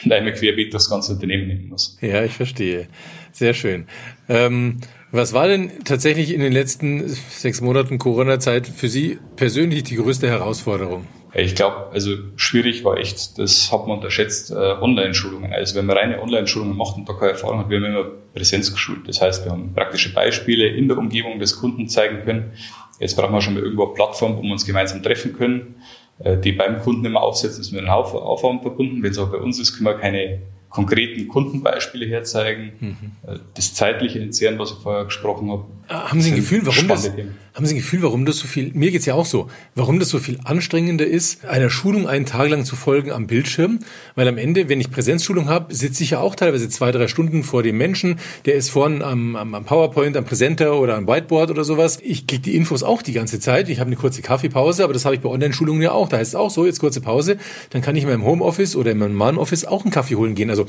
und 0.05 0.13
einmal 0.13 0.33
querbeet 0.33 0.73
das 0.73 0.89
ganze 0.89 1.13
Unternehmen 1.13 1.49
nehmen 1.49 1.69
muss. 1.69 1.99
Ja, 2.01 2.25
ich 2.25 2.33
verstehe. 2.33 2.89
Sehr 3.33 3.53
schön. 3.53 3.87
Ähm, 4.29 4.81
was 5.15 5.33
war 5.33 5.47
denn 5.47 5.71
tatsächlich 5.85 6.35
in 6.35 6.41
den 6.41 6.53
letzten 6.53 7.09
sechs 7.09 7.61
Monaten 7.61 7.99
Corona-Zeit 7.99 8.67
für 8.67 8.89
Sie 8.89 9.19
persönlich 9.37 9.85
die 9.85 9.97
größte 9.97 10.29
Herausforderung? 10.29 11.07
Ich 11.37 11.55
glaube, 11.55 11.89
also 11.93 12.11
schwierig 12.37 12.85
war 12.85 12.97
echt, 12.97 13.39
das 13.39 13.71
hat 13.73 13.87
man 13.87 13.99
unterschätzt, 13.99 14.51
äh, 14.51 14.55
Online-Schulungen. 14.55 15.53
Also 15.53 15.77
wenn 15.77 15.87
man 15.87 15.97
reine 15.97 16.23
Online-Schulungen 16.23 16.77
macht 16.77 16.97
und 16.97 17.09
da 17.09 17.13
keine 17.13 17.33
Erfahrung 17.33 17.59
hat, 17.61 17.71
wir 17.71 17.79
haben 17.79 17.85
immer 17.85 18.05
Präsenz 18.35 18.73
geschult. 18.73 19.09
Das 19.09 19.21
heißt, 19.21 19.45
wir 19.45 19.53
haben 19.53 19.73
praktische 19.75 20.13
Beispiele 20.13 20.67
in 20.67 20.87
der 20.89 20.99
Umgebung 20.99 21.39
des 21.39 21.57
Kunden 21.61 21.89
zeigen 21.89 22.25
können. 22.25 22.53
Jetzt 23.01 23.17
brauchen 23.17 23.33
wir 23.33 23.41
schon 23.41 23.55
mal 23.55 23.63
irgendwo 23.63 23.87
eine 23.87 23.95
Plattform, 23.95 24.37
wo 24.37 24.43
wir 24.43 24.53
uns 24.53 24.65
gemeinsam 24.65 25.03
treffen 25.03 25.33
können, 25.33 25.77
äh, 26.21 26.37
die 26.37 26.53
beim 26.53 26.81
Kunden 26.81 27.05
immer 27.05 27.23
aufsetzen, 27.23 27.61
ist 27.61 27.73
mit 27.73 27.81
einem 27.81 27.91
Aufwand 27.91 28.63
verbunden. 28.63 29.03
Wenn 29.03 29.11
es 29.11 29.19
auch 29.19 29.31
bei 29.31 29.39
uns 29.39 29.59
ist, 29.59 29.75
können 29.75 29.87
wir 29.87 29.95
keine 29.95 30.41
konkreten 30.75 31.29
Kundenbeispiele 31.29 32.07
herzeigen, 32.07 32.73
mhm. 32.81 32.97
Äh, 33.27 33.39
das 33.55 33.75
zeitliche 33.75 34.19
Entzehren, 34.19 34.59
was 34.59 34.73
ich 34.73 34.79
vorher 34.79 35.05
gesprochen 35.05 35.51
habe. 35.51 35.65
Ah, 35.87 36.11
haben 36.11 36.21
Sie 36.21 36.33
ein 36.33 36.37
Gefühl, 36.37 36.67
warum 36.67 36.89
das, 36.89 37.11
haben 37.55 37.67
Sie 37.67 37.75
ein 37.75 37.79
Gefühl, 37.79 38.03
warum 38.03 38.27
das 38.27 38.39
so 38.39 38.49
viel, 38.49 38.73
mir 38.75 38.91
geht's 38.91 39.07
ja 39.07 39.15
auch 39.15 39.27
so, 39.27 39.49
warum 39.77 40.01
das 40.01 40.09
so 40.09 40.19
viel 40.19 40.41
anstrengender 40.43 41.07
ist, 41.07 41.45
einer 41.45 41.71
Schulung 41.71 42.09
einen 42.09 42.27
Tag 42.27 42.51
lang 42.51 42.65
zu 42.65 42.75
folgen 42.75 43.13
am 43.13 43.29
Bildschirm? 43.29 43.79
Weil 44.17 44.27
am 44.27 44.39
Ende, 44.39 44.69
wenn 44.69 44.81
ich 44.81 44.91
Präsenzschulung 44.91 45.49
habe, 45.49 45.73
sitze 45.73 46.03
ich 46.03 46.11
ja 46.11 46.19
auch 46.19 46.35
teilweise 46.35 46.69
zwei, 46.69 46.91
drei 46.91 47.07
Stunden 47.07 47.45
vor 47.45 47.63
dem 47.63 47.79
Menschen, 47.79 48.19
der 48.45 48.55
ist 48.57 48.71
vorne 48.71 49.05
am, 49.05 49.37
am, 49.37 49.55
am 49.55 49.65
PowerPoint, 49.65 50.17
am 50.17 50.25
Präsenter 50.25 50.81
oder 50.81 50.97
am 50.97 51.07
Whiteboard 51.07 51.53
oder 51.53 51.63
sowas. 51.63 51.99
Ich 52.03 52.27
kriege 52.27 52.43
die 52.43 52.57
Infos 52.57 52.83
auch 52.83 53.03
die 53.03 53.13
ganze 53.13 53.39
Zeit. 53.39 53.69
Ich 53.69 53.79
habe 53.79 53.87
eine 53.87 53.97
kurze 53.97 54.21
Kaffeepause, 54.21 54.83
aber 54.83 54.93
das 54.93 55.05
habe 55.05 55.15
ich 55.15 55.21
bei 55.21 55.29
Online-Schulungen 55.29 55.83
ja 55.83 55.93
auch. 55.93 56.09
Da 56.09 56.17
heißt 56.17 56.33
es 56.33 56.35
auch 56.35 56.51
so, 56.51 56.67
jetzt 56.67 56.81
kurze 56.81 57.01
Pause, 57.01 57.39
dann 57.71 57.83
kann 57.83 57.95
ich 57.95 58.03
in 58.03 58.09
meinem 58.09 58.25
Homeoffice 58.25 58.75
oder 58.75 58.91
in 58.91 58.99
meinem 58.99 59.15
Mann-Office 59.15 59.65
auch 59.65 59.83
einen 59.85 59.93
Kaffee 59.93 60.17
holen 60.17 60.35
gehen. 60.35 60.51
Also 60.51 60.67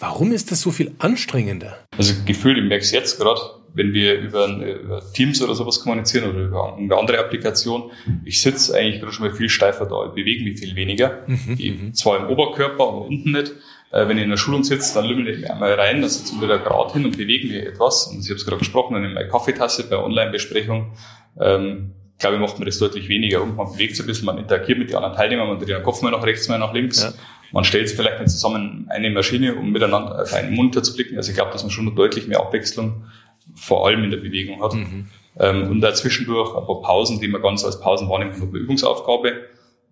Warum 0.00 0.32
ist 0.32 0.50
das 0.50 0.60
so 0.60 0.70
viel 0.70 0.92
anstrengender? 0.98 1.78
Also 1.96 2.14
gefühlt, 2.26 2.58
ich 2.58 2.64
merke 2.64 2.84
es 2.84 2.90
jetzt 2.90 3.18
gerade, 3.18 3.40
wenn 3.74 3.92
wir 3.92 4.14
über, 4.14 4.46
über, 4.46 5.02
Teams 5.12 5.42
oder 5.42 5.54
sowas 5.54 5.80
kommunizieren 5.80 6.30
oder 6.30 6.40
über 6.44 6.76
eine 6.76 6.96
andere 6.96 7.18
Applikation, 7.18 7.90
ich 8.24 8.40
sitze 8.40 8.76
eigentlich 8.76 9.00
gerade 9.00 9.12
schon 9.12 9.26
mal 9.26 9.34
viel 9.34 9.48
steifer 9.48 9.84
da, 9.86 10.06
bewege 10.06 10.44
mich 10.44 10.60
viel 10.60 10.76
weniger. 10.76 11.24
Mhm, 11.26 11.58
mhm. 11.58 11.94
zwar 11.94 12.18
im 12.18 12.28
Oberkörper, 12.28 12.84
aber 12.84 13.02
unten 13.02 13.32
nicht. 13.32 13.52
Äh, 13.90 14.08
wenn 14.08 14.16
ich 14.16 14.24
in 14.24 14.30
der 14.30 14.36
Schulung 14.36 14.64
sitze, 14.64 14.94
dann 14.94 15.06
lümmel 15.06 15.28
ich 15.28 15.40
mich 15.40 15.50
einmal 15.50 15.72
rein, 15.74 16.00
dann 16.00 16.10
sitze 16.10 16.34
ich 16.34 16.42
wieder 16.42 16.58
gerade 16.58 16.92
hin 16.92 17.04
und 17.04 17.16
bewege 17.16 17.48
mich 17.48 17.56
etwas. 17.56 18.06
Und 18.06 18.20
ich 18.20 18.30
habe 18.30 18.36
es 18.36 18.44
gerade 18.44 18.58
gesprochen, 18.58 18.94
dann 18.94 19.02
nehme 19.02 19.14
ich 19.14 19.18
meine 19.18 19.28
Kaffeetasse 19.28 19.88
bei 19.88 19.98
Online-Besprechung. 19.98 20.92
Ähm, 21.40 21.92
glaube 22.18 22.36
ich, 22.36 22.40
macht 22.40 22.58
man 22.58 22.66
das 22.66 22.78
deutlich 22.78 23.08
weniger 23.08 23.42
und 23.42 23.56
man 23.56 23.72
bewegt 23.72 23.96
sich 23.96 24.04
ein 24.04 24.06
bisschen, 24.06 24.26
man 24.26 24.38
interagiert 24.38 24.78
mit 24.78 24.88
den 24.88 24.96
anderen 24.96 25.16
Teilnehmern, 25.16 25.48
man 25.48 25.58
dreht 25.58 25.68
den 25.68 25.82
Kopf 25.82 26.00
mal 26.02 26.10
nach 26.10 26.24
rechts, 26.24 26.48
mal 26.48 26.58
nach 26.58 26.72
links. 26.72 27.02
Ja. 27.02 27.12
Man 27.52 27.64
stellt 27.64 27.88
sich 27.88 27.96
vielleicht 27.96 28.18
mal 28.18 28.26
zusammen 28.26 28.86
eine 28.88 29.10
Maschine, 29.10 29.54
um 29.54 29.70
miteinander 29.70 30.22
auf 30.22 30.32
einen 30.32 30.54
Monitor 30.54 30.82
zu 30.82 30.94
blicken. 30.94 31.16
Also 31.16 31.30
ich 31.30 31.36
glaube, 31.36 31.52
dass 31.52 31.62
man 31.62 31.70
schon 31.70 31.94
deutlich 31.94 32.26
mehr 32.26 32.40
Abwechslung 32.40 33.04
vor 33.54 33.86
allem 33.86 34.04
in 34.04 34.10
der 34.10 34.18
Bewegung 34.18 34.62
hat. 34.62 34.74
Mhm. 34.74 35.08
Ähm, 35.38 35.70
und 35.70 35.80
dazwischendurch 35.80 36.56
ein 36.56 36.66
paar 36.66 36.80
Pausen, 36.82 37.20
die 37.20 37.28
man 37.28 37.42
ganz 37.42 37.64
als 37.64 37.80
Pausen 37.80 38.08
wahrnimmt, 38.08 38.34
eine 38.34 38.58
Übungsaufgabe. 38.58 39.34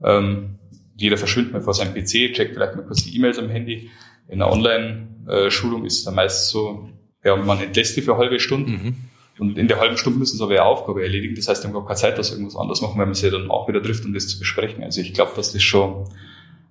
Ähm, 0.04 0.58
jeder 0.96 1.16
verschwindet 1.16 1.52
mal 1.52 1.62
vor 1.62 1.74
seinem 1.74 1.94
PC, 1.94 2.32
checkt 2.32 2.54
vielleicht 2.54 2.76
mal 2.76 2.84
kurz 2.84 3.04
die 3.04 3.16
E-Mails 3.16 3.38
am 3.38 3.48
Handy. 3.48 3.90
In 4.28 4.40
einer 4.40 4.52
Online-Schulung 4.52 5.84
ist 5.84 5.98
es 5.98 6.04
dann 6.04 6.14
meist 6.14 6.48
so, 6.48 6.88
ja, 7.24 7.36
man 7.36 7.60
entlässt 7.60 7.96
die 7.96 8.02
für 8.02 8.16
halbe 8.16 8.38
Stunde. 8.38 8.70
Mhm 8.70 8.96
Und 9.38 9.58
in 9.58 9.66
der 9.66 9.80
halben 9.80 9.96
Stunde 9.96 10.18
müssen 10.18 10.36
sie 10.36 10.42
aber 10.44 10.54
ihre 10.54 10.64
Aufgabe 10.64 11.02
erledigen. 11.02 11.34
Das 11.34 11.48
heißt, 11.48 11.62
die 11.62 11.66
haben 11.66 11.74
gar 11.74 11.86
keine 11.86 11.96
Zeit, 11.96 12.18
dass 12.18 12.30
irgendwas 12.30 12.56
anderes 12.56 12.80
machen, 12.80 12.98
weil 12.98 13.06
man 13.06 13.14
sie 13.14 13.30
dann 13.30 13.50
auch 13.50 13.66
wieder 13.66 13.82
trifft, 13.82 14.04
um 14.04 14.12
das 14.12 14.28
zu 14.28 14.38
besprechen. 14.38 14.84
Also 14.84 15.00
ich 15.00 15.14
glaube, 15.14 15.32
dass 15.34 15.52
das 15.52 15.62
schon 15.62 16.04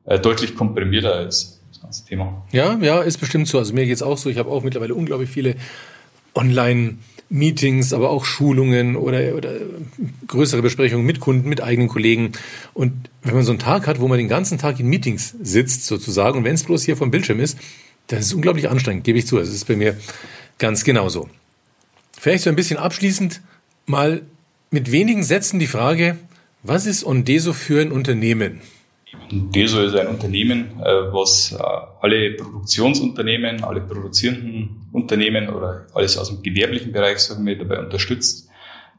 äh, 0.06 0.20
deutlich 0.20 0.56
komprimierter 0.56 1.28
ist, 1.28 1.62
das 1.70 1.82
ganze 1.82 2.06
Thema. 2.06 2.46
Ja, 2.52 2.78
ja, 2.80 3.02
ist 3.02 3.18
bestimmt 3.18 3.48
so. 3.48 3.58
Also 3.58 3.74
mir 3.74 3.86
geht's 3.86 4.04
auch 4.04 4.18
so. 4.18 4.30
Ich 4.30 4.38
habe 4.38 4.50
auch 4.50 4.64
mittlerweile 4.64 4.96
unglaublich 4.96 5.30
viele 5.30 5.56
Online- 6.36 6.98
Meetings, 7.32 7.94
aber 7.94 8.10
auch 8.10 8.26
Schulungen 8.26 8.98
oder, 8.98 9.36
oder 9.36 9.54
größere 10.28 10.62
Besprechungen 10.62 11.06
mit 11.06 11.22
Kunden, 11.22 11.48
mit 11.48 11.64
eigenen 11.64 11.88
Kollegen. 11.88 12.34
Und 12.74 13.10
wenn 13.24 13.34
man 13.34 13.44
so 13.44 13.52
einen 13.52 13.60
Tag 13.60 13.88
hat, 13.88 14.02
wo 14.02 14.10
man 14.10 14.18
den 14.18 14.28
ganzen 14.28 14.58
Tag 14.58 14.80
in 14.82 14.88
Meetings 14.88 15.34
sitzt 15.42 15.86
sozusagen 15.86 16.40
und 16.40 16.44
wenn 16.44 16.56
es 16.56 16.64
bloß 16.64 16.84
hier 16.84 16.98
vom 16.98 17.10
Bildschirm 17.10 17.40
ist, 17.40 17.58
das 18.08 18.26
ist 18.26 18.34
unglaublich 18.34 18.70
anstrengend, 18.70 19.06
gebe 19.06 19.18
ich 19.18 19.28
zu. 19.28 19.38
Das 19.38 19.48
ist 19.48 19.66
bei 19.66 19.78
mir 19.78 19.98
ganz 20.60 20.84
genauso. 20.84 21.30
Vielleicht 22.20 22.44
so 22.44 22.50
ein 22.50 22.58
bisschen 22.58 22.78
abschließend 22.78 23.42
mal 23.86 24.24
mit 24.70 24.92
wenigen 24.92 25.24
Sätzen 25.24 25.58
die 25.58 25.68
Frage, 25.68 26.18
was 26.64 26.86
ist 26.86 27.06
Ondeso 27.06 27.54
für 27.54 27.82
ein 27.82 27.94
Unternehmen? 27.94 28.62
Deso 29.32 29.82
ist 29.82 29.96
ein 29.96 30.08
Unternehmen, 30.08 30.80
äh, 30.82 31.14
was 31.14 31.52
äh, 31.52 31.58
alle 32.02 32.32
Produktionsunternehmen, 32.32 33.64
alle 33.64 33.82
produzierenden 33.82 34.88
Unternehmen 34.92 35.50
oder 35.50 35.88
alles 35.94 36.18
aus 36.18 36.30
dem 36.30 36.42
gewerblichen 36.42 36.92
Bereich 36.92 37.20
sagen 37.20 37.46
wir, 37.46 37.58
dabei 37.58 37.80
unterstützt, 37.80 38.50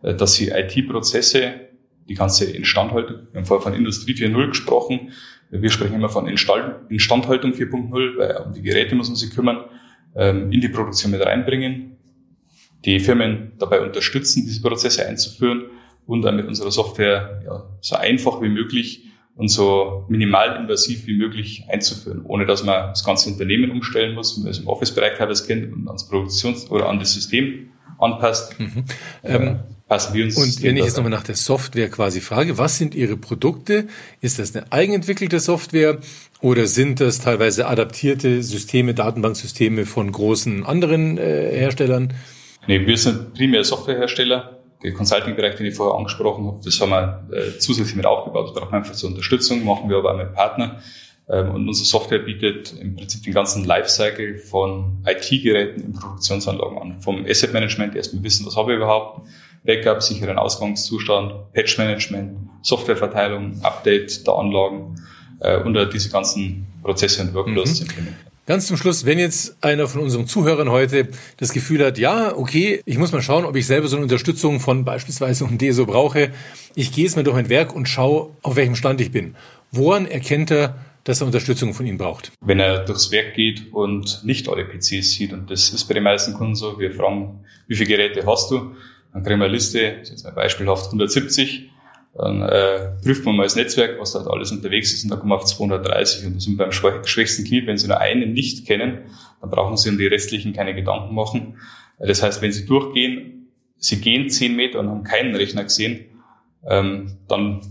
äh, 0.02 0.14
dass 0.14 0.34
sie 0.34 0.48
IT-Prozesse, 0.48 1.68
die 2.08 2.14
ganze 2.14 2.44
Instandhaltung, 2.46 3.28
wir 3.30 3.40
haben 3.40 3.46
vorher 3.46 3.62
von 3.62 3.74
Industrie 3.74 4.12
4.0 4.12 4.48
gesprochen, 4.48 5.12
wir 5.50 5.70
sprechen 5.70 5.94
immer 5.94 6.08
von 6.08 6.26
Instandhaltung 6.26 7.52
4.0, 7.52 8.18
weil 8.18 8.36
um 8.38 8.52
die 8.54 8.62
Geräte 8.62 8.94
muss 8.94 9.08
man 9.08 9.16
sich 9.16 9.30
kümmern, 9.34 9.64
ähm, 10.16 10.50
in 10.50 10.60
die 10.60 10.68
Produktion 10.68 11.10
mit 11.10 11.20
reinbringen, 11.20 11.96
die 12.84 13.00
Firmen 13.00 13.52
dabei 13.58 13.80
unterstützen, 13.80 14.44
diese 14.46 14.62
Prozesse 14.62 15.06
einzuführen 15.06 15.66
und 16.06 16.22
dann 16.22 16.36
mit 16.36 16.46
unserer 16.46 16.70
Software 16.70 17.42
ja, 17.44 17.64
so 17.80 17.96
einfach 17.96 18.40
wie 18.42 18.48
möglich 18.48 19.11
und 19.42 19.48
so 19.48 20.04
minimalinvasiv 20.08 21.08
wie 21.08 21.16
möglich 21.16 21.64
einzuführen, 21.68 22.20
ohne 22.22 22.46
dass 22.46 22.62
man 22.62 22.90
das 22.90 23.02
ganze 23.02 23.28
Unternehmen 23.28 23.72
umstellen 23.72 24.14
muss, 24.14 24.36
wie 24.38 24.42
man 24.42 24.52
es 24.52 24.60
im 24.60 24.68
Office-Bereich 24.68 25.18
teilweise 25.18 25.44
kennt 25.44 25.72
und 25.72 25.88
ans 25.88 26.08
Produktions- 26.08 26.70
oder 26.70 26.88
an 26.88 27.00
das 27.00 27.12
System 27.12 27.70
anpasst. 27.98 28.60
Mhm. 28.60 28.84
Ähm, 29.24 29.58
passen 29.88 30.14
wir 30.14 30.26
uns. 30.26 30.36
Und 30.36 30.62
wenn 30.62 30.76
ich 30.76 30.84
jetzt 30.84 30.96
nochmal 30.96 31.10
nach 31.10 31.24
der 31.24 31.34
Software 31.34 31.90
quasi 31.90 32.20
frage, 32.20 32.56
was 32.56 32.78
sind 32.78 32.94
Ihre 32.94 33.16
Produkte? 33.16 33.88
Ist 34.20 34.38
das 34.38 34.54
eine 34.54 34.70
eigenentwickelte 34.70 35.40
Software 35.40 35.98
oder 36.40 36.68
sind 36.68 37.00
das 37.00 37.18
teilweise 37.18 37.66
adaptierte 37.66 38.44
Systeme, 38.44 38.94
Datenbanksysteme 38.94 39.86
von 39.86 40.12
großen 40.12 40.64
anderen 40.64 41.18
äh, 41.18 41.50
Herstellern? 41.50 42.12
Nee, 42.68 42.86
wir 42.86 42.96
sind 42.96 43.34
primär 43.34 43.64
Softwarehersteller 43.64 44.61
der 44.82 44.92
Consulting-Bereich, 44.92 45.56
den 45.56 45.66
ich 45.66 45.74
vorher 45.74 45.96
angesprochen 45.96 46.46
habe, 46.46 46.60
das 46.64 46.80
haben 46.80 46.90
wir 46.90 47.28
äh, 47.32 47.58
zusätzlich 47.58 47.96
mit 47.96 48.06
aufgebaut. 48.06 48.48
Das 48.48 48.54
braucht 48.54 48.72
man 48.72 48.82
einfach 48.82 48.94
zur 48.94 49.10
Unterstützung, 49.10 49.64
machen 49.64 49.88
wir 49.88 49.98
aber 49.98 50.12
auch 50.12 50.18
mit 50.18 50.34
Partner. 50.34 50.80
Ähm, 51.28 51.50
und 51.50 51.68
unsere 51.68 51.86
Software 51.86 52.18
bietet 52.18 52.74
im 52.80 52.96
Prinzip 52.96 53.22
den 53.22 53.32
ganzen 53.32 53.64
Lifecycle 53.64 54.38
von 54.38 55.04
IT-Geräten 55.06 55.82
in 55.82 55.92
Produktionsanlagen 55.92 56.78
an. 56.78 57.00
Vom 57.00 57.24
Asset 57.26 57.52
Management, 57.52 57.94
erstmal 57.94 58.22
wissen, 58.24 58.44
was 58.46 58.56
habe 58.56 58.72
ich 58.72 58.76
überhaupt, 58.76 59.26
Backup, 59.64 60.02
sicheren 60.02 60.38
Ausgangszustand, 60.38 61.52
Patch 61.52 61.78
Management, 61.78 62.48
Softwareverteilung, 62.62 63.60
Update 63.62 64.26
der 64.26 64.34
Anlagen 64.34 64.96
äh, 65.40 65.58
und 65.58 65.74
diese 65.92 66.10
ganzen 66.10 66.66
Prozesse 66.82 67.22
und 67.22 67.34
Workflows 67.34 67.70
mhm. 67.70 67.74
zu 67.74 67.82
implementieren. 67.84 68.31
Ganz 68.44 68.66
zum 68.66 68.76
Schluss, 68.76 69.06
wenn 69.06 69.20
jetzt 69.20 69.56
einer 69.62 69.86
von 69.86 70.00
unseren 70.00 70.26
Zuhörern 70.26 70.68
heute 70.68 71.06
das 71.36 71.52
Gefühl 71.52 71.84
hat, 71.84 71.96
ja, 71.96 72.36
okay, 72.36 72.82
ich 72.86 72.98
muss 72.98 73.12
mal 73.12 73.22
schauen, 73.22 73.44
ob 73.44 73.54
ich 73.54 73.68
selber 73.68 73.86
so 73.86 73.94
eine 73.94 74.02
Unterstützung 74.02 74.58
von 74.58 74.84
beispielsweise 74.84 75.44
und 75.44 75.62
DESO 75.62 75.86
brauche. 75.86 76.32
Ich 76.74 76.90
gehe 76.90 77.04
jetzt 77.04 77.14
mal 77.14 77.22
durch 77.22 77.36
mein 77.36 77.48
Werk 77.48 77.72
und 77.72 77.88
schaue, 77.88 78.30
auf 78.42 78.56
welchem 78.56 78.74
Stand 78.74 79.00
ich 79.00 79.12
bin. 79.12 79.36
Woran 79.70 80.06
erkennt 80.06 80.50
er, 80.50 80.76
dass 81.04 81.20
er 81.20 81.26
Unterstützung 81.26 81.72
von 81.72 81.86
Ihnen 81.86 81.98
braucht? 81.98 82.32
Wenn 82.40 82.58
er 82.58 82.84
durchs 82.84 83.12
Werk 83.12 83.34
geht 83.34 83.72
und 83.72 84.22
nicht 84.24 84.48
alle 84.48 84.64
PCs 84.64 85.12
sieht, 85.12 85.32
und 85.32 85.48
das 85.48 85.70
ist 85.70 85.84
bei 85.84 85.94
den 85.94 86.02
meisten 86.02 86.34
Kunden 86.34 86.56
so, 86.56 86.80
wir 86.80 86.90
fragen, 86.90 87.44
wie 87.68 87.76
viele 87.76 87.90
Geräte 87.96 88.26
hast 88.26 88.50
du? 88.50 88.74
Dann 89.12 89.22
kriegen 89.22 89.38
wir 89.38 89.44
eine 89.44 89.54
Liste, 89.54 89.78
jetzt 89.78 90.24
mal 90.24 90.32
beispielhaft 90.32 90.86
170 90.86 91.70
dann 92.14 92.42
äh, 92.42 92.90
prüft 93.02 93.24
man 93.24 93.36
mal 93.36 93.44
das 93.44 93.56
Netzwerk, 93.56 93.98
was 93.98 94.14
halt 94.14 94.26
alles 94.26 94.52
unterwegs 94.52 94.92
ist 94.92 95.04
und 95.04 95.10
dann 95.10 95.18
kommen 95.18 95.32
wir 95.32 95.36
auf 95.36 95.46
230 95.46 96.26
und 96.26 96.36
das 96.36 96.44
sind 96.44 96.58
beim 96.58 96.72
schwächsten 96.72 97.44
Glied, 97.44 97.66
wenn 97.66 97.78
Sie 97.78 97.88
nur 97.88 98.00
einen 98.00 98.32
nicht 98.32 98.66
kennen, 98.66 98.98
dann 99.40 99.50
brauchen 99.50 99.76
Sie 99.76 99.88
um 99.88 99.96
die 99.96 100.06
restlichen 100.06 100.52
keine 100.52 100.74
Gedanken 100.74 101.14
machen. 101.14 101.56
Das 101.98 102.22
heißt, 102.22 102.42
wenn 102.42 102.52
Sie 102.52 102.66
durchgehen, 102.66 103.48
Sie 103.78 104.00
gehen 104.00 104.28
10 104.28 104.54
Meter 104.54 104.80
und 104.80 104.88
haben 104.88 105.04
keinen 105.04 105.34
Rechner 105.34 105.64
gesehen, 105.64 106.04
ähm, 106.68 107.16
dann 107.28 107.62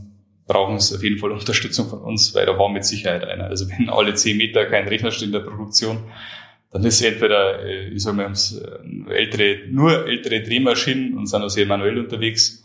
brauchen 0.48 0.80
Sie 0.80 0.96
auf 0.96 1.04
jeden 1.04 1.20
Fall 1.20 1.32
Unterstützung 1.32 1.88
von 1.88 2.00
uns, 2.00 2.34
weil 2.34 2.48
da 2.48 2.58
war 2.58 2.70
mit 2.70 2.84
Sicherheit 2.84 3.24
einer. 3.24 3.46
Also 3.46 3.70
wenn 3.70 3.90
alle 3.90 4.16
10 4.16 4.38
Meter 4.38 4.66
kein 4.66 4.88
Rechner 4.88 5.12
steht 5.12 5.28
in 5.28 5.34
der 5.34 5.42
Produktion, 5.42 6.00
dann 6.72 6.84
ist 6.86 7.02
entweder, 7.02 7.66
ich 7.66 8.02
sage 8.02 8.16
mal, 8.16 8.34
ältere, 9.10 9.68
nur 9.70 10.08
ältere 10.08 10.42
Drehmaschinen 10.42 11.18
und 11.18 11.28
sind 11.28 11.44
auch 11.44 11.50
sehr 11.50 11.66
manuell 11.66 12.00
unterwegs 12.00 12.61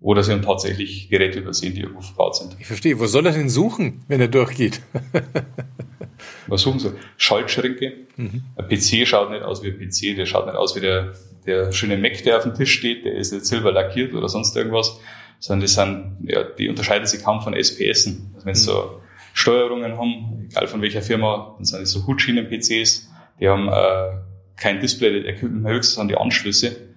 oder 0.00 0.22
sie 0.22 0.32
haben 0.32 0.42
tatsächlich 0.42 1.08
Geräte 1.08 1.40
übersehen, 1.40 1.74
die 1.74 1.80
irgendwo 1.80 2.00
verbaut 2.00 2.36
sind. 2.36 2.56
Ich 2.60 2.66
verstehe. 2.66 2.98
Wo 2.98 3.06
soll 3.06 3.26
er 3.26 3.32
denn 3.32 3.48
suchen, 3.48 4.04
wenn 4.08 4.20
er 4.20 4.28
durchgeht? 4.28 4.80
Was 6.46 6.62
suchen 6.62 6.78
sie? 6.78 6.92
Schaltschränke. 7.16 7.92
Mhm. 8.16 8.44
Ein 8.56 8.68
PC 8.68 9.06
schaut 9.06 9.30
nicht 9.30 9.42
aus 9.42 9.62
wie 9.62 9.68
ein 9.68 9.78
PC, 9.78 10.16
der 10.16 10.26
schaut 10.26 10.46
nicht 10.46 10.56
aus 10.56 10.76
wie 10.76 10.80
der, 10.80 11.14
der 11.46 11.72
schöne 11.72 11.96
Mac, 11.96 12.22
der 12.22 12.38
auf 12.38 12.44
dem 12.44 12.54
Tisch 12.54 12.72
steht, 12.72 13.04
der 13.04 13.14
ist 13.14 13.32
nicht 13.32 13.46
silber 13.46 13.72
lackiert 13.72 14.14
oder 14.14 14.28
sonst 14.28 14.56
irgendwas, 14.56 15.00
sondern 15.40 15.66
die 15.66 15.72
sind, 15.72 16.18
ja, 16.22 16.44
die 16.44 16.68
unterscheiden 16.68 17.06
sich 17.06 17.22
kaum 17.22 17.40
von 17.40 17.54
SPS. 17.54 18.06
Also 18.34 18.46
wenn 18.46 18.54
sie 18.54 18.70
mhm. 18.70 18.74
so 18.74 19.00
Steuerungen 19.34 19.98
haben, 19.98 20.48
egal 20.50 20.68
von 20.68 20.80
welcher 20.80 21.02
Firma, 21.02 21.54
dann 21.56 21.64
sind 21.64 21.82
das 21.82 21.90
so 21.90 22.06
Hutschienen-PCs, 22.06 23.10
die 23.40 23.48
haben 23.48 23.68
äh, 23.68 24.18
kein 24.56 24.80
Display, 24.80 25.22
der 25.22 25.40
höchstens 25.40 25.98
an 25.98 26.08
die 26.08 26.16
Anschlüsse 26.16 26.87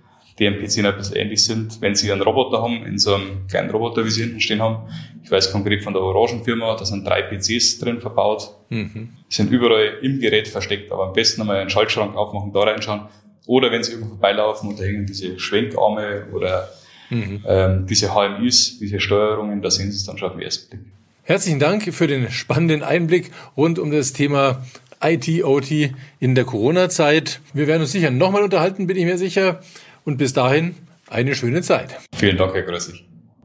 die 0.41 0.47
am 0.47 0.55
PC 0.55 0.83
ein 0.83 0.97
bisschen 0.97 1.15
ähnlich 1.17 1.43
sind. 1.43 1.81
Wenn 1.81 1.93
Sie 1.93 2.11
einen 2.11 2.21
Roboter 2.21 2.63
haben, 2.63 2.83
in 2.83 2.97
so 2.97 3.13
einem 3.13 3.47
kleinen 3.47 3.69
Roboter, 3.69 4.03
wie 4.03 4.09
Sie 4.09 4.23
hinten 4.23 4.39
stehen 4.41 4.59
haben, 4.59 4.89
ich 5.23 5.29
weiß 5.29 5.51
konkret 5.51 5.83
von 5.83 5.93
der 5.93 6.01
Orangenfirma, 6.01 6.75
da 6.75 6.83
sind 6.83 7.07
drei 7.07 7.21
PCs 7.21 7.77
drin 7.77 8.01
verbaut, 8.01 8.49
mhm. 8.69 9.09
sind 9.29 9.51
überall 9.51 9.99
im 10.01 10.19
Gerät 10.19 10.47
versteckt, 10.47 10.91
aber 10.91 11.05
am 11.05 11.13
besten 11.13 11.41
einmal 11.41 11.57
einen 11.57 11.69
Schaltschrank 11.69 12.15
aufmachen, 12.15 12.51
da 12.53 12.61
reinschauen. 12.61 13.01
Oder 13.45 13.71
wenn 13.71 13.83
Sie 13.83 13.91
irgendwo 13.91 14.09
vorbeilaufen 14.15 14.69
und 14.69 14.79
da 14.79 14.83
hängen 14.83 15.05
diese 15.05 15.39
Schwenkarme 15.39 16.25
oder 16.33 16.69
mhm. 17.11 17.43
ähm, 17.47 17.85
diese 17.87 18.15
HMIs, 18.15 18.79
diese 18.79 18.99
Steuerungen, 18.99 19.61
da 19.61 19.69
sehen 19.69 19.91
Sie 19.91 19.97
es 19.97 20.05
dann 20.05 20.17
schon 20.17 20.29
auf 20.29 20.35
den 20.35 20.41
ersten 20.41 20.69
Blick. 20.71 20.91
Herzlichen 21.21 21.59
Dank 21.59 21.93
für 21.93 22.07
den 22.07 22.31
spannenden 22.31 22.81
Einblick 22.81 23.29
rund 23.55 23.77
um 23.77 23.91
das 23.91 24.13
Thema 24.13 24.63
IT, 25.03 25.43
OT 25.43 25.91
in 26.19 26.33
der 26.33 26.45
Corona-Zeit. 26.45 27.41
Wir 27.53 27.67
werden 27.67 27.81
uns 27.81 27.91
sicher 27.91 28.09
nochmal 28.09 28.41
unterhalten, 28.41 28.87
bin 28.87 28.97
ich 28.97 29.05
mir 29.05 29.19
sicher. 29.19 29.59
Und 30.03 30.17
bis 30.17 30.33
dahin 30.33 30.75
eine 31.09 31.35
schöne 31.35 31.61
Zeit. 31.61 31.97
Vielen 32.15 32.37
Dank, 32.37 32.53
Herr 32.53 32.63
Grössig. 32.63 33.05